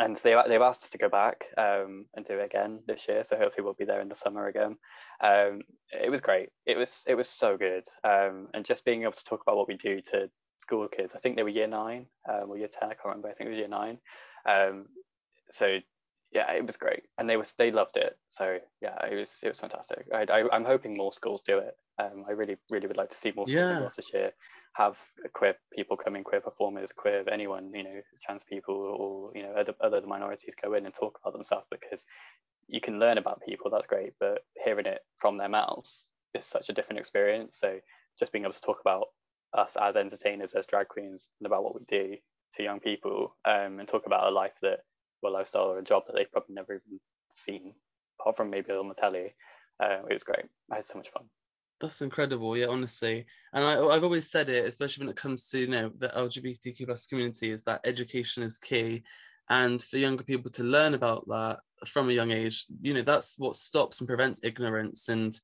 and 0.00 0.16
they, 0.16 0.36
they've 0.48 0.60
asked 0.60 0.82
us 0.82 0.90
to 0.90 0.98
go 0.98 1.08
back 1.08 1.44
um, 1.56 2.06
and 2.16 2.24
do 2.24 2.40
it 2.40 2.44
again 2.44 2.80
this 2.84 3.06
year 3.06 3.22
so 3.22 3.36
hopefully 3.36 3.62
we'll 3.62 3.74
be 3.74 3.84
there 3.84 4.00
in 4.00 4.08
the 4.08 4.14
summer 4.14 4.48
again. 4.48 4.76
Um, 5.20 5.60
it 5.92 6.10
was 6.10 6.20
great. 6.20 6.48
It 6.66 6.76
was 6.76 7.04
it 7.06 7.14
was 7.14 7.28
so 7.28 7.56
good. 7.56 7.84
Um, 8.02 8.48
and 8.54 8.64
just 8.64 8.84
being 8.84 9.04
able 9.04 9.12
to 9.12 9.24
talk 9.24 9.42
about 9.42 9.56
what 9.56 9.68
we 9.68 9.76
do 9.76 10.00
to 10.10 10.28
school 10.58 10.88
kids 10.88 11.14
i 11.14 11.18
think 11.18 11.36
they 11.36 11.42
were 11.42 11.48
year 11.48 11.66
nine 11.66 12.06
um, 12.28 12.50
or 12.50 12.56
year 12.56 12.68
10 12.68 12.84
i 12.84 12.94
can't 12.94 13.04
remember 13.06 13.28
i 13.28 13.34
think 13.34 13.48
it 13.48 13.50
was 13.50 13.58
year 13.58 13.68
nine 13.68 13.98
um, 14.48 14.86
so 15.50 15.78
yeah, 16.34 16.52
it 16.52 16.66
was 16.66 16.76
great, 16.76 17.04
and 17.16 17.30
they 17.30 17.36
was 17.36 17.54
they 17.56 17.70
loved 17.70 17.96
it. 17.96 18.18
So 18.28 18.58
yeah, 18.82 19.06
it 19.06 19.14
was 19.14 19.36
it 19.42 19.48
was 19.48 19.60
fantastic. 19.60 20.06
I, 20.12 20.24
I 20.24 20.56
am 20.56 20.64
hoping 20.64 20.96
more 20.96 21.12
schools 21.12 21.42
do 21.46 21.58
it. 21.58 21.76
Um, 22.02 22.24
I 22.28 22.32
really 22.32 22.56
really 22.70 22.88
would 22.88 22.96
like 22.96 23.10
to 23.10 23.16
see 23.16 23.32
more 23.34 23.46
schools 23.46 23.54
yeah. 23.54 23.70
in 23.70 23.78
Gloucestershire 23.78 24.32
have 24.74 24.98
queer 25.32 25.54
people 25.72 25.96
come 25.96 26.16
in, 26.16 26.24
queer 26.24 26.40
performers, 26.40 26.92
queer 26.92 27.24
anyone, 27.30 27.70
you 27.72 27.84
know, 27.84 28.00
trans 28.24 28.42
people 28.42 28.74
or 28.74 29.30
you 29.36 29.44
know 29.44 29.52
other 29.52 29.74
other 29.80 30.02
minorities 30.04 30.56
go 30.60 30.74
in 30.74 30.84
and 30.86 30.94
talk 30.94 31.20
about 31.22 31.32
themselves 31.32 31.68
because 31.70 32.04
you 32.66 32.80
can 32.80 32.98
learn 32.98 33.18
about 33.18 33.40
people. 33.46 33.70
That's 33.70 33.86
great, 33.86 34.14
but 34.18 34.40
hearing 34.64 34.86
it 34.86 35.02
from 35.18 35.38
their 35.38 35.48
mouths 35.48 36.06
is 36.34 36.44
such 36.44 36.68
a 36.68 36.72
different 36.72 36.98
experience. 36.98 37.56
So 37.60 37.78
just 38.18 38.32
being 38.32 38.44
able 38.44 38.54
to 38.54 38.60
talk 38.60 38.80
about 38.80 39.06
us 39.56 39.76
as 39.80 39.94
entertainers, 39.94 40.54
as 40.54 40.66
drag 40.66 40.88
queens, 40.88 41.28
and 41.38 41.46
about 41.46 41.62
what 41.62 41.76
we 41.76 41.84
do 41.86 42.16
to 42.56 42.62
young 42.62 42.80
people 42.80 43.36
um, 43.44 43.78
and 43.78 43.88
talk 43.88 44.06
about 44.06 44.26
a 44.26 44.30
life 44.30 44.54
that, 44.62 44.80
well, 45.22 45.32
lifestyle 45.32 45.64
or 45.64 45.78
a 45.78 45.84
job 45.84 46.04
that 46.06 46.14
they've 46.14 46.30
probably 46.30 46.54
never 46.54 46.74
even 46.74 47.00
seen, 47.34 47.72
apart 48.20 48.36
from 48.36 48.50
maybe 48.50 48.72
on 48.72 48.88
the 48.88 48.94
telly. 48.94 49.34
Uh, 49.82 49.98
it 50.08 50.12
was 50.12 50.22
great. 50.22 50.46
I 50.70 50.76
had 50.76 50.84
so 50.84 50.98
much 50.98 51.10
fun. 51.10 51.24
That's 51.80 52.02
incredible, 52.02 52.56
yeah, 52.56 52.66
honestly. 52.66 53.26
And 53.52 53.64
I, 53.64 53.84
I've 53.86 54.04
always 54.04 54.30
said 54.30 54.48
it, 54.48 54.64
especially 54.64 55.04
when 55.04 55.10
it 55.10 55.16
comes 55.16 55.48
to 55.50 55.58
you 55.58 55.66
know 55.66 55.90
the 55.98 56.08
LGBTQ 56.08 56.86
plus 56.86 57.06
community, 57.06 57.50
is 57.50 57.64
that 57.64 57.80
education 57.84 58.42
is 58.42 58.58
key, 58.58 59.02
and 59.50 59.82
for 59.82 59.98
younger 59.98 60.22
people 60.22 60.50
to 60.52 60.62
learn 60.62 60.94
about 60.94 61.26
that 61.28 61.58
from 61.86 62.08
a 62.08 62.12
young 62.12 62.30
age, 62.30 62.66
you 62.80 62.94
know, 62.94 63.02
that's 63.02 63.34
what 63.38 63.56
stops 63.56 64.00
and 64.00 64.08
prevents 64.08 64.40
ignorance 64.42 65.08
and 65.08 65.38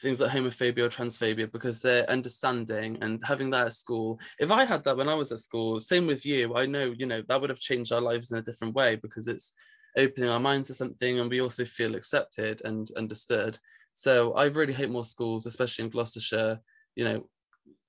things 0.00 0.20
like 0.20 0.30
homophobia 0.30 0.80
or 0.80 0.88
transphobia 0.88 1.50
because 1.50 1.82
they're 1.82 2.08
understanding 2.10 2.98
and 3.00 3.20
having 3.24 3.50
that 3.50 3.66
at 3.66 3.72
school. 3.74 4.20
If 4.38 4.50
I 4.50 4.64
had 4.64 4.84
that 4.84 4.96
when 4.96 5.08
I 5.08 5.14
was 5.14 5.32
at 5.32 5.40
school, 5.40 5.80
same 5.80 6.06
with 6.06 6.24
you, 6.24 6.56
I 6.56 6.66
know, 6.66 6.94
you 6.96 7.06
know, 7.06 7.22
that 7.28 7.40
would 7.40 7.50
have 7.50 7.58
changed 7.58 7.92
our 7.92 8.00
lives 8.00 8.30
in 8.30 8.38
a 8.38 8.42
different 8.42 8.74
way 8.74 8.96
because 8.96 9.28
it's 9.28 9.54
opening 9.96 10.30
our 10.30 10.40
minds 10.40 10.68
to 10.68 10.74
something 10.74 11.18
and 11.18 11.30
we 11.30 11.40
also 11.40 11.64
feel 11.64 11.96
accepted 11.96 12.62
and 12.64 12.88
understood. 12.96 13.58
So 13.94 14.32
I 14.34 14.44
really 14.46 14.72
hope 14.72 14.90
more 14.90 15.04
schools, 15.04 15.46
especially 15.46 15.86
in 15.86 15.90
Gloucestershire, 15.90 16.60
you 16.94 17.04
know, 17.04 17.28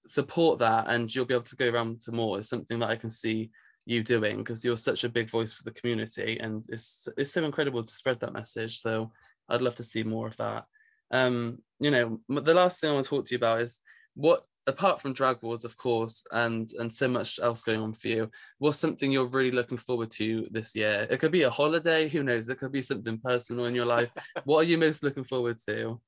support 0.08 0.58
that 0.60 0.88
and 0.88 1.13
you'll 1.13 1.26
be 1.26 1.36
able 1.36 1.43
to 1.43 1.56
go 1.56 1.69
around 1.69 2.02
to 2.02 2.12
more. 2.12 2.39
It's 2.39 2.50
something 2.50 2.80
that 2.80 2.89
I 2.89 2.95
can 2.95 3.12
see 3.12 3.52
you 3.86 4.04
doing 4.04 4.38
because 4.38 4.65
you're 4.65 4.78
such 4.78 5.04
a 5.04 5.10
big 5.10 5.30
voice 5.30 5.54
for 5.54 5.63
the 5.63 5.72
community 5.72 6.39
and 6.39 6.63
it's 6.69 7.08
it's 7.17 7.32
so 7.32 7.43
incredible 7.43 7.84
to 7.84 7.91
spread 7.91 8.19
that 8.19 8.34
message. 8.34 8.80
So 8.80 9.12
I'd 9.50 9.62
love 9.62 9.76
to 9.76 9.84
see 9.84 10.04
more 10.04 10.28
of 10.28 10.38
that 10.38 10.65
um, 11.12 11.60
you 11.80 11.91
know, 11.91 12.19
the 12.28 12.54
last 12.54 12.82
thing 12.82 12.89
I 12.89 12.93
want 12.93 13.06
to 13.06 13.10
talk 13.10 13.26
to 13.26 13.34
you 13.34 13.38
about 13.38 13.62
is 13.62 13.82
what, 14.15 14.43
apart 14.67 15.02
from 15.02 15.13
drag 15.13 15.41
wars, 15.41 15.65
of 15.65 15.78
course, 15.78 16.24
and 16.32 16.69
and 16.80 16.93
so 16.93 17.08
much 17.08 17.39
else 17.41 17.63
going 17.63 17.82
on 17.82 17.93
for 17.93 18.08
you, 18.08 18.30
what's 18.60 18.78
something 18.78 19.12
you're 19.12 19.26
really 19.26 19.52
looking 19.52 19.78
forward 19.78 20.12
to 20.12 20.48
this 20.52 20.76
year? 20.76 21.08
It 21.10 21.19
could 21.19 21.32
be 21.32 21.43
a 21.43 21.50
holiday, 21.50 22.10
who 22.10 22.24
knows? 22.24 22.50
It 22.50 22.60
could 22.60 22.72
be 22.72 22.82
something 22.82 23.19
personal 23.19 23.65
in 23.65 23.76
your 23.76 23.86
life. 23.86 24.12
what 24.43 24.65
are 24.65 24.69
you 24.69 24.78
most 24.78 25.04
looking 25.04 25.24
forward 25.24 25.58
to? 25.67 26.00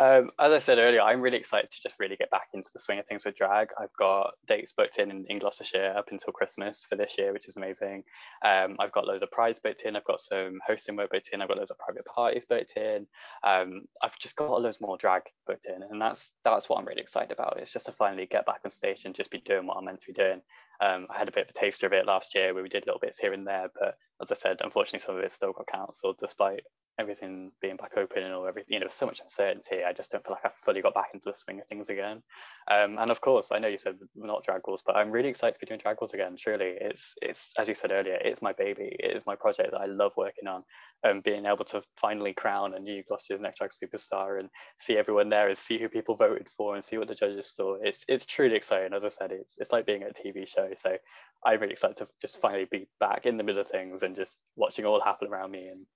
Um, 0.00 0.30
as 0.40 0.50
I 0.50 0.58
said 0.60 0.78
earlier, 0.78 1.02
I'm 1.02 1.20
really 1.20 1.36
excited 1.36 1.70
to 1.70 1.82
just 1.82 1.96
really 2.00 2.16
get 2.16 2.30
back 2.30 2.48
into 2.54 2.70
the 2.72 2.80
swing 2.80 2.98
of 2.98 3.06
things 3.06 3.26
with 3.26 3.36
drag. 3.36 3.68
I've 3.78 3.92
got 3.98 4.32
dates 4.48 4.72
booked 4.74 4.96
in 4.96 5.10
in, 5.10 5.26
in 5.28 5.38
Gloucestershire 5.38 5.92
up 5.94 6.08
until 6.10 6.32
Christmas 6.32 6.86
for 6.88 6.96
this 6.96 7.18
year, 7.18 7.34
which 7.34 7.46
is 7.46 7.58
amazing. 7.58 8.04
Um, 8.42 8.76
I've 8.78 8.92
got 8.92 9.06
loads 9.06 9.22
of 9.22 9.30
prize 9.30 9.58
booked 9.62 9.82
in. 9.82 9.96
I've 9.96 10.04
got 10.06 10.20
some 10.20 10.58
hosting 10.66 10.96
work 10.96 11.10
booked 11.10 11.28
in. 11.34 11.42
I've 11.42 11.48
got 11.48 11.58
loads 11.58 11.70
of 11.70 11.76
private 11.76 12.06
parties 12.06 12.46
booked 12.48 12.78
in. 12.78 13.06
Um, 13.46 13.82
I've 14.02 14.18
just 14.18 14.36
got 14.36 14.62
loads 14.62 14.80
more 14.80 14.96
drag 14.96 15.24
booked 15.46 15.66
in, 15.66 15.82
and 15.82 16.00
that's 16.00 16.30
that's 16.44 16.70
what 16.70 16.78
I'm 16.78 16.86
really 16.86 17.02
excited 17.02 17.32
about. 17.32 17.58
It's 17.58 17.72
just 17.72 17.84
to 17.84 17.92
finally 17.92 18.24
get 18.24 18.46
back 18.46 18.62
on 18.64 18.70
stage 18.70 19.04
and 19.04 19.14
just 19.14 19.30
be 19.30 19.42
doing 19.44 19.66
what 19.66 19.76
I'm 19.76 19.84
meant 19.84 20.00
to 20.00 20.06
be 20.06 20.14
doing. 20.14 20.40
Um, 20.80 21.08
I 21.14 21.18
had 21.18 21.28
a 21.28 21.32
bit 21.32 21.44
of 21.44 21.50
a 21.50 21.60
taster 21.60 21.86
of 21.86 21.92
it 21.92 22.06
last 22.06 22.34
year 22.34 22.54
where 22.54 22.62
we 22.62 22.70
did 22.70 22.86
little 22.86 23.00
bits 23.00 23.18
here 23.18 23.34
and 23.34 23.46
there, 23.46 23.68
but 23.78 23.98
as 24.22 24.32
I 24.32 24.34
said, 24.34 24.60
unfortunately, 24.64 25.04
some 25.04 25.18
of 25.18 25.22
it 25.22 25.30
still 25.30 25.52
got 25.52 25.66
cancelled 25.66 26.16
despite 26.18 26.62
everything 26.98 27.50
being 27.60 27.76
back 27.76 27.92
open 27.96 28.22
and 28.22 28.34
all 28.34 28.46
everything. 28.46 28.74
You 28.74 28.80
know, 28.80 28.88
so 28.88 29.06
much 29.06 29.20
uncertainty. 29.20 29.78
I 29.86 29.92
just 29.92 30.10
don't 30.10 30.24
feel 30.24 30.34
like 30.34 30.44
I've 30.44 30.64
fully 30.64 30.82
got 30.82 30.94
back 30.94 31.10
into 31.14 31.30
the 31.30 31.36
swing 31.36 31.60
of 31.60 31.66
things 31.66 31.88
again. 31.88 32.22
Um, 32.70 32.98
and 32.98 33.10
of 33.10 33.20
course, 33.20 33.48
I 33.52 33.58
know 33.58 33.68
you 33.68 33.78
said 33.78 33.96
not 34.14 34.44
drag 34.44 34.62
wars, 34.66 34.82
but 34.84 34.96
I'm 34.96 35.10
really 35.10 35.28
excited 35.28 35.54
to 35.54 35.60
be 35.60 35.66
doing 35.66 35.80
drag 35.80 36.00
wars 36.00 36.14
again. 36.14 36.36
Truly, 36.36 36.74
it's 36.80 37.14
it's 37.22 37.50
as 37.58 37.68
you 37.68 37.74
said 37.74 37.90
earlier, 37.90 38.18
it's 38.22 38.42
my 38.42 38.52
baby. 38.52 38.96
It 38.98 39.16
is 39.16 39.26
my 39.26 39.34
project 39.34 39.72
that 39.72 39.80
I 39.80 39.86
love 39.86 40.12
working 40.16 40.48
on. 40.48 40.62
And 41.02 41.22
being 41.22 41.46
able 41.46 41.64
to 41.66 41.82
finally 41.96 42.34
crown 42.34 42.74
a 42.74 42.78
new 42.78 43.02
Gloucester's 43.08 43.40
Next 43.40 43.58
Drag 43.58 43.70
Superstar 43.70 44.38
and 44.38 44.50
see 44.78 44.98
everyone 44.98 45.30
there 45.30 45.48
and 45.48 45.56
see 45.56 45.78
who 45.78 45.88
people 45.88 46.14
voted 46.14 46.48
for 46.54 46.74
and 46.74 46.84
see 46.84 46.98
what 46.98 47.08
the 47.08 47.14
judges 47.14 47.52
saw. 47.54 47.76
It's 47.82 48.04
it's 48.08 48.26
truly 48.26 48.56
exciting. 48.56 48.92
As 48.92 49.04
I 49.04 49.08
said, 49.08 49.32
it's 49.32 49.54
it's 49.58 49.72
like 49.72 49.86
being 49.86 50.02
at 50.02 50.18
a 50.18 50.22
TV 50.22 50.46
show. 50.46 50.68
So 50.76 50.96
I'm 51.44 51.60
really 51.60 51.72
excited 51.72 51.96
to 51.96 52.08
just 52.20 52.40
finally 52.40 52.66
be 52.70 52.86
back 52.98 53.24
in 53.24 53.38
the 53.38 53.44
middle 53.44 53.62
of 53.62 53.68
things 53.68 54.02
and 54.02 54.14
just 54.14 54.44
watching 54.56 54.84
all 54.84 55.00
happen 55.00 55.28
around 55.28 55.50
me 55.50 55.68
and 55.68 55.86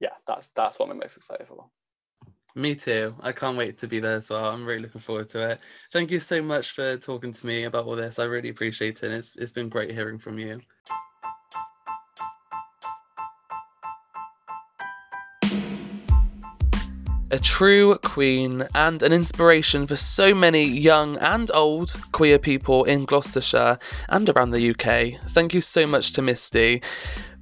yeah, 0.00 0.10
that's 0.26 0.48
that's 0.54 0.78
what 0.78 0.90
I'm 0.90 0.98
most 0.98 1.16
excited 1.16 1.46
for. 1.46 1.66
Me 2.56 2.74
too. 2.76 3.16
I 3.20 3.32
can't 3.32 3.58
wait 3.58 3.78
to 3.78 3.88
be 3.88 3.98
there 3.98 4.16
as 4.16 4.30
well. 4.30 4.44
I'm 4.44 4.64
really 4.64 4.82
looking 4.82 5.00
forward 5.00 5.28
to 5.30 5.50
it. 5.50 5.60
Thank 5.92 6.12
you 6.12 6.20
so 6.20 6.40
much 6.40 6.70
for 6.70 6.96
talking 6.96 7.32
to 7.32 7.46
me 7.46 7.64
about 7.64 7.86
all 7.86 7.96
this. 7.96 8.20
I 8.20 8.24
really 8.24 8.50
appreciate 8.50 9.02
it. 9.02 9.10
It's 9.10 9.34
it's 9.36 9.52
been 9.52 9.68
great 9.68 9.90
hearing 9.90 10.18
from 10.18 10.38
you. 10.38 10.60
a 17.34 17.38
true 17.40 17.96
queen 18.04 18.64
and 18.76 19.02
an 19.02 19.12
inspiration 19.12 19.88
for 19.88 19.96
so 19.96 20.32
many 20.32 20.62
young 20.62 21.16
and 21.16 21.50
old 21.52 22.00
queer 22.12 22.38
people 22.38 22.84
in 22.84 23.04
Gloucestershire 23.04 23.76
and 24.08 24.30
around 24.30 24.52
the 24.52 24.70
UK. 24.70 25.20
Thank 25.30 25.52
you 25.52 25.60
so 25.60 25.84
much 25.84 26.12
to 26.12 26.22
Misty. 26.22 26.80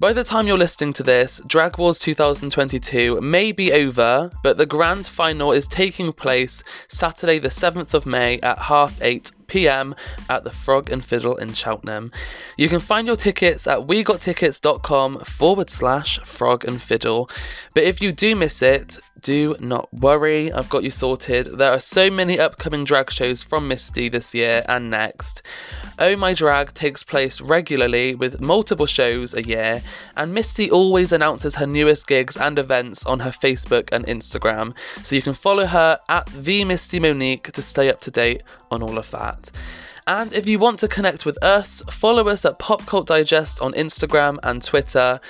By 0.03 0.13
the 0.13 0.25
time 0.25 0.49
you're 0.49 0.59
listening 0.59 0.95
to 0.95 1.05
this, 1.05 1.41
Drag 1.47 1.79
Wars 1.79 2.01
2022 2.01 3.21
may 3.21 3.53
be 3.53 3.73
over, 3.73 4.33
but 4.43 4.57
the 4.57 4.67
grand 4.67 5.07
final 5.07 5.53
is 5.53 5.69
taking 5.69 6.13
place 6.13 6.65
Saturday, 6.89 7.39
the 7.39 7.51
7th 7.51 7.95
of 7.95 8.05
May 8.05 8.41
at 8.41 8.59
half 8.59 9.01
8 9.01 9.31
pm 9.53 9.95
at 10.31 10.45
the 10.45 10.51
Frog 10.51 10.91
and 10.91 11.05
Fiddle 11.05 11.37
in 11.37 11.53
Cheltenham. 11.53 12.11
You 12.57 12.69
can 12.69 12.81
find 12.81 13.07
your 13.07 13.17
tickets 13.17 13.67
at 13.67 13.81
wegottickets.com 13.81 15.21
forward 15.21 15.69
slash 15.69 16.19
frog 16.21 16.65
and 16.65 16.81
fiddle. 16.81 17.29
But 17.75 17.85
if 17.85 18.01
you 18.01 18.13
do 18.13 18.35
miss 18.35 18.63
it, 18.63 18.99
do 19.21 19.55
not 19.61 19.93
worry, 19.93 20.51
I've 20.51 20.71
got 20.71 20.83
you 20.83 20.91
sorted. 20.91 21.59
There 21.59 21.71
are 21.71 21.79
so 21.79 22.11
many 22.11 22.41
upcoming 22.41 22.85
drag 22.85 23.11
shows 23.11 23.43
from 23.43 23.69
Misty 23.69 24.09
this 24.09 24.35
year 24.35 24.65
and 24.69 24.91
next. 24.91 25.43
Oh 25.99 26.17
My 26.17 26.35
Drag 26.35 26.73
takes 26.73 27.05
place 27.05 27.41
regularly 27.41 28.15
with 28.15 28.41
multiple 28.41 28.87
shows 28.87 29.35
a 29.35 29.45
year, 29.45 29.83
and 30.17 30.35
Misty 30.35 30.71
always 30.71 31.13
announces 31.13 31.55
her 31.55 31.67
newest 31.67 32.07
gigs 32.07 32.37
and 32.37 32.59
events 32.59 33.05
on 33.07 33.21
her 33.21 33.31
Facebook 33.31 33.89
and 33.93 34.07
Instagram, 34.07 34.77
so 35.03 35.17
you 35.17 35.23
can 35.23 35.33
follow 35.33 35.67
her 35.67 35.99
at 36.09 36.27
the 36.27 36.65
Misty 36.65 36.99
Monique 36.99 37.53
to 37.53 37.63
stay 37.63 37.89
up 37.89 38.01
to 38.01 38.11
date 38.11 38.43
on 38.71 38.83
all 38.83 38.99
of 38.99 39.11
that. 39.11 39.51
And 40.07 40.33
if 40.33 40.49
you 40.49 40.59
want 40.59 40.79
to 40.81 40.89
connect 40.89 41.25
with 41.25 41.43
us, 41.43 41.83
follow 41.91 42.29
us 42.29 42.45
at 42.45 42.59
Pop 42.59 42.85
Cult 42.87 43.07
Digest 43.07 43.63
on 43.63 43.73
Instagram 43.75 44.39
and 44.43 44.63
Twitter. 44.63 45.21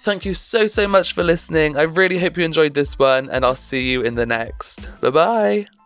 Thank 0.00 0.24
you 0.24 0.34
so, 0.34 0.66
so 0.66 0.86
much 0.86 1.12
for 1.12 1.22
listening. 1.22 1.76
I 1.76 1.82
really 1.82 2.18
hope 2.18 2.36
you 2.36 2.44
enjoyed 2.44 2.74
this 2.74 2.98
one, 2.98 3.30
and 3.30 3.44
I'll 3.44 3.56
see 3.56 3.90
you 3.90 4.02
in 4.02 4.14
the 4.14 4.26
next. 4.26 4.90
Bye 5.00 5.10
bye. 5.10 5.77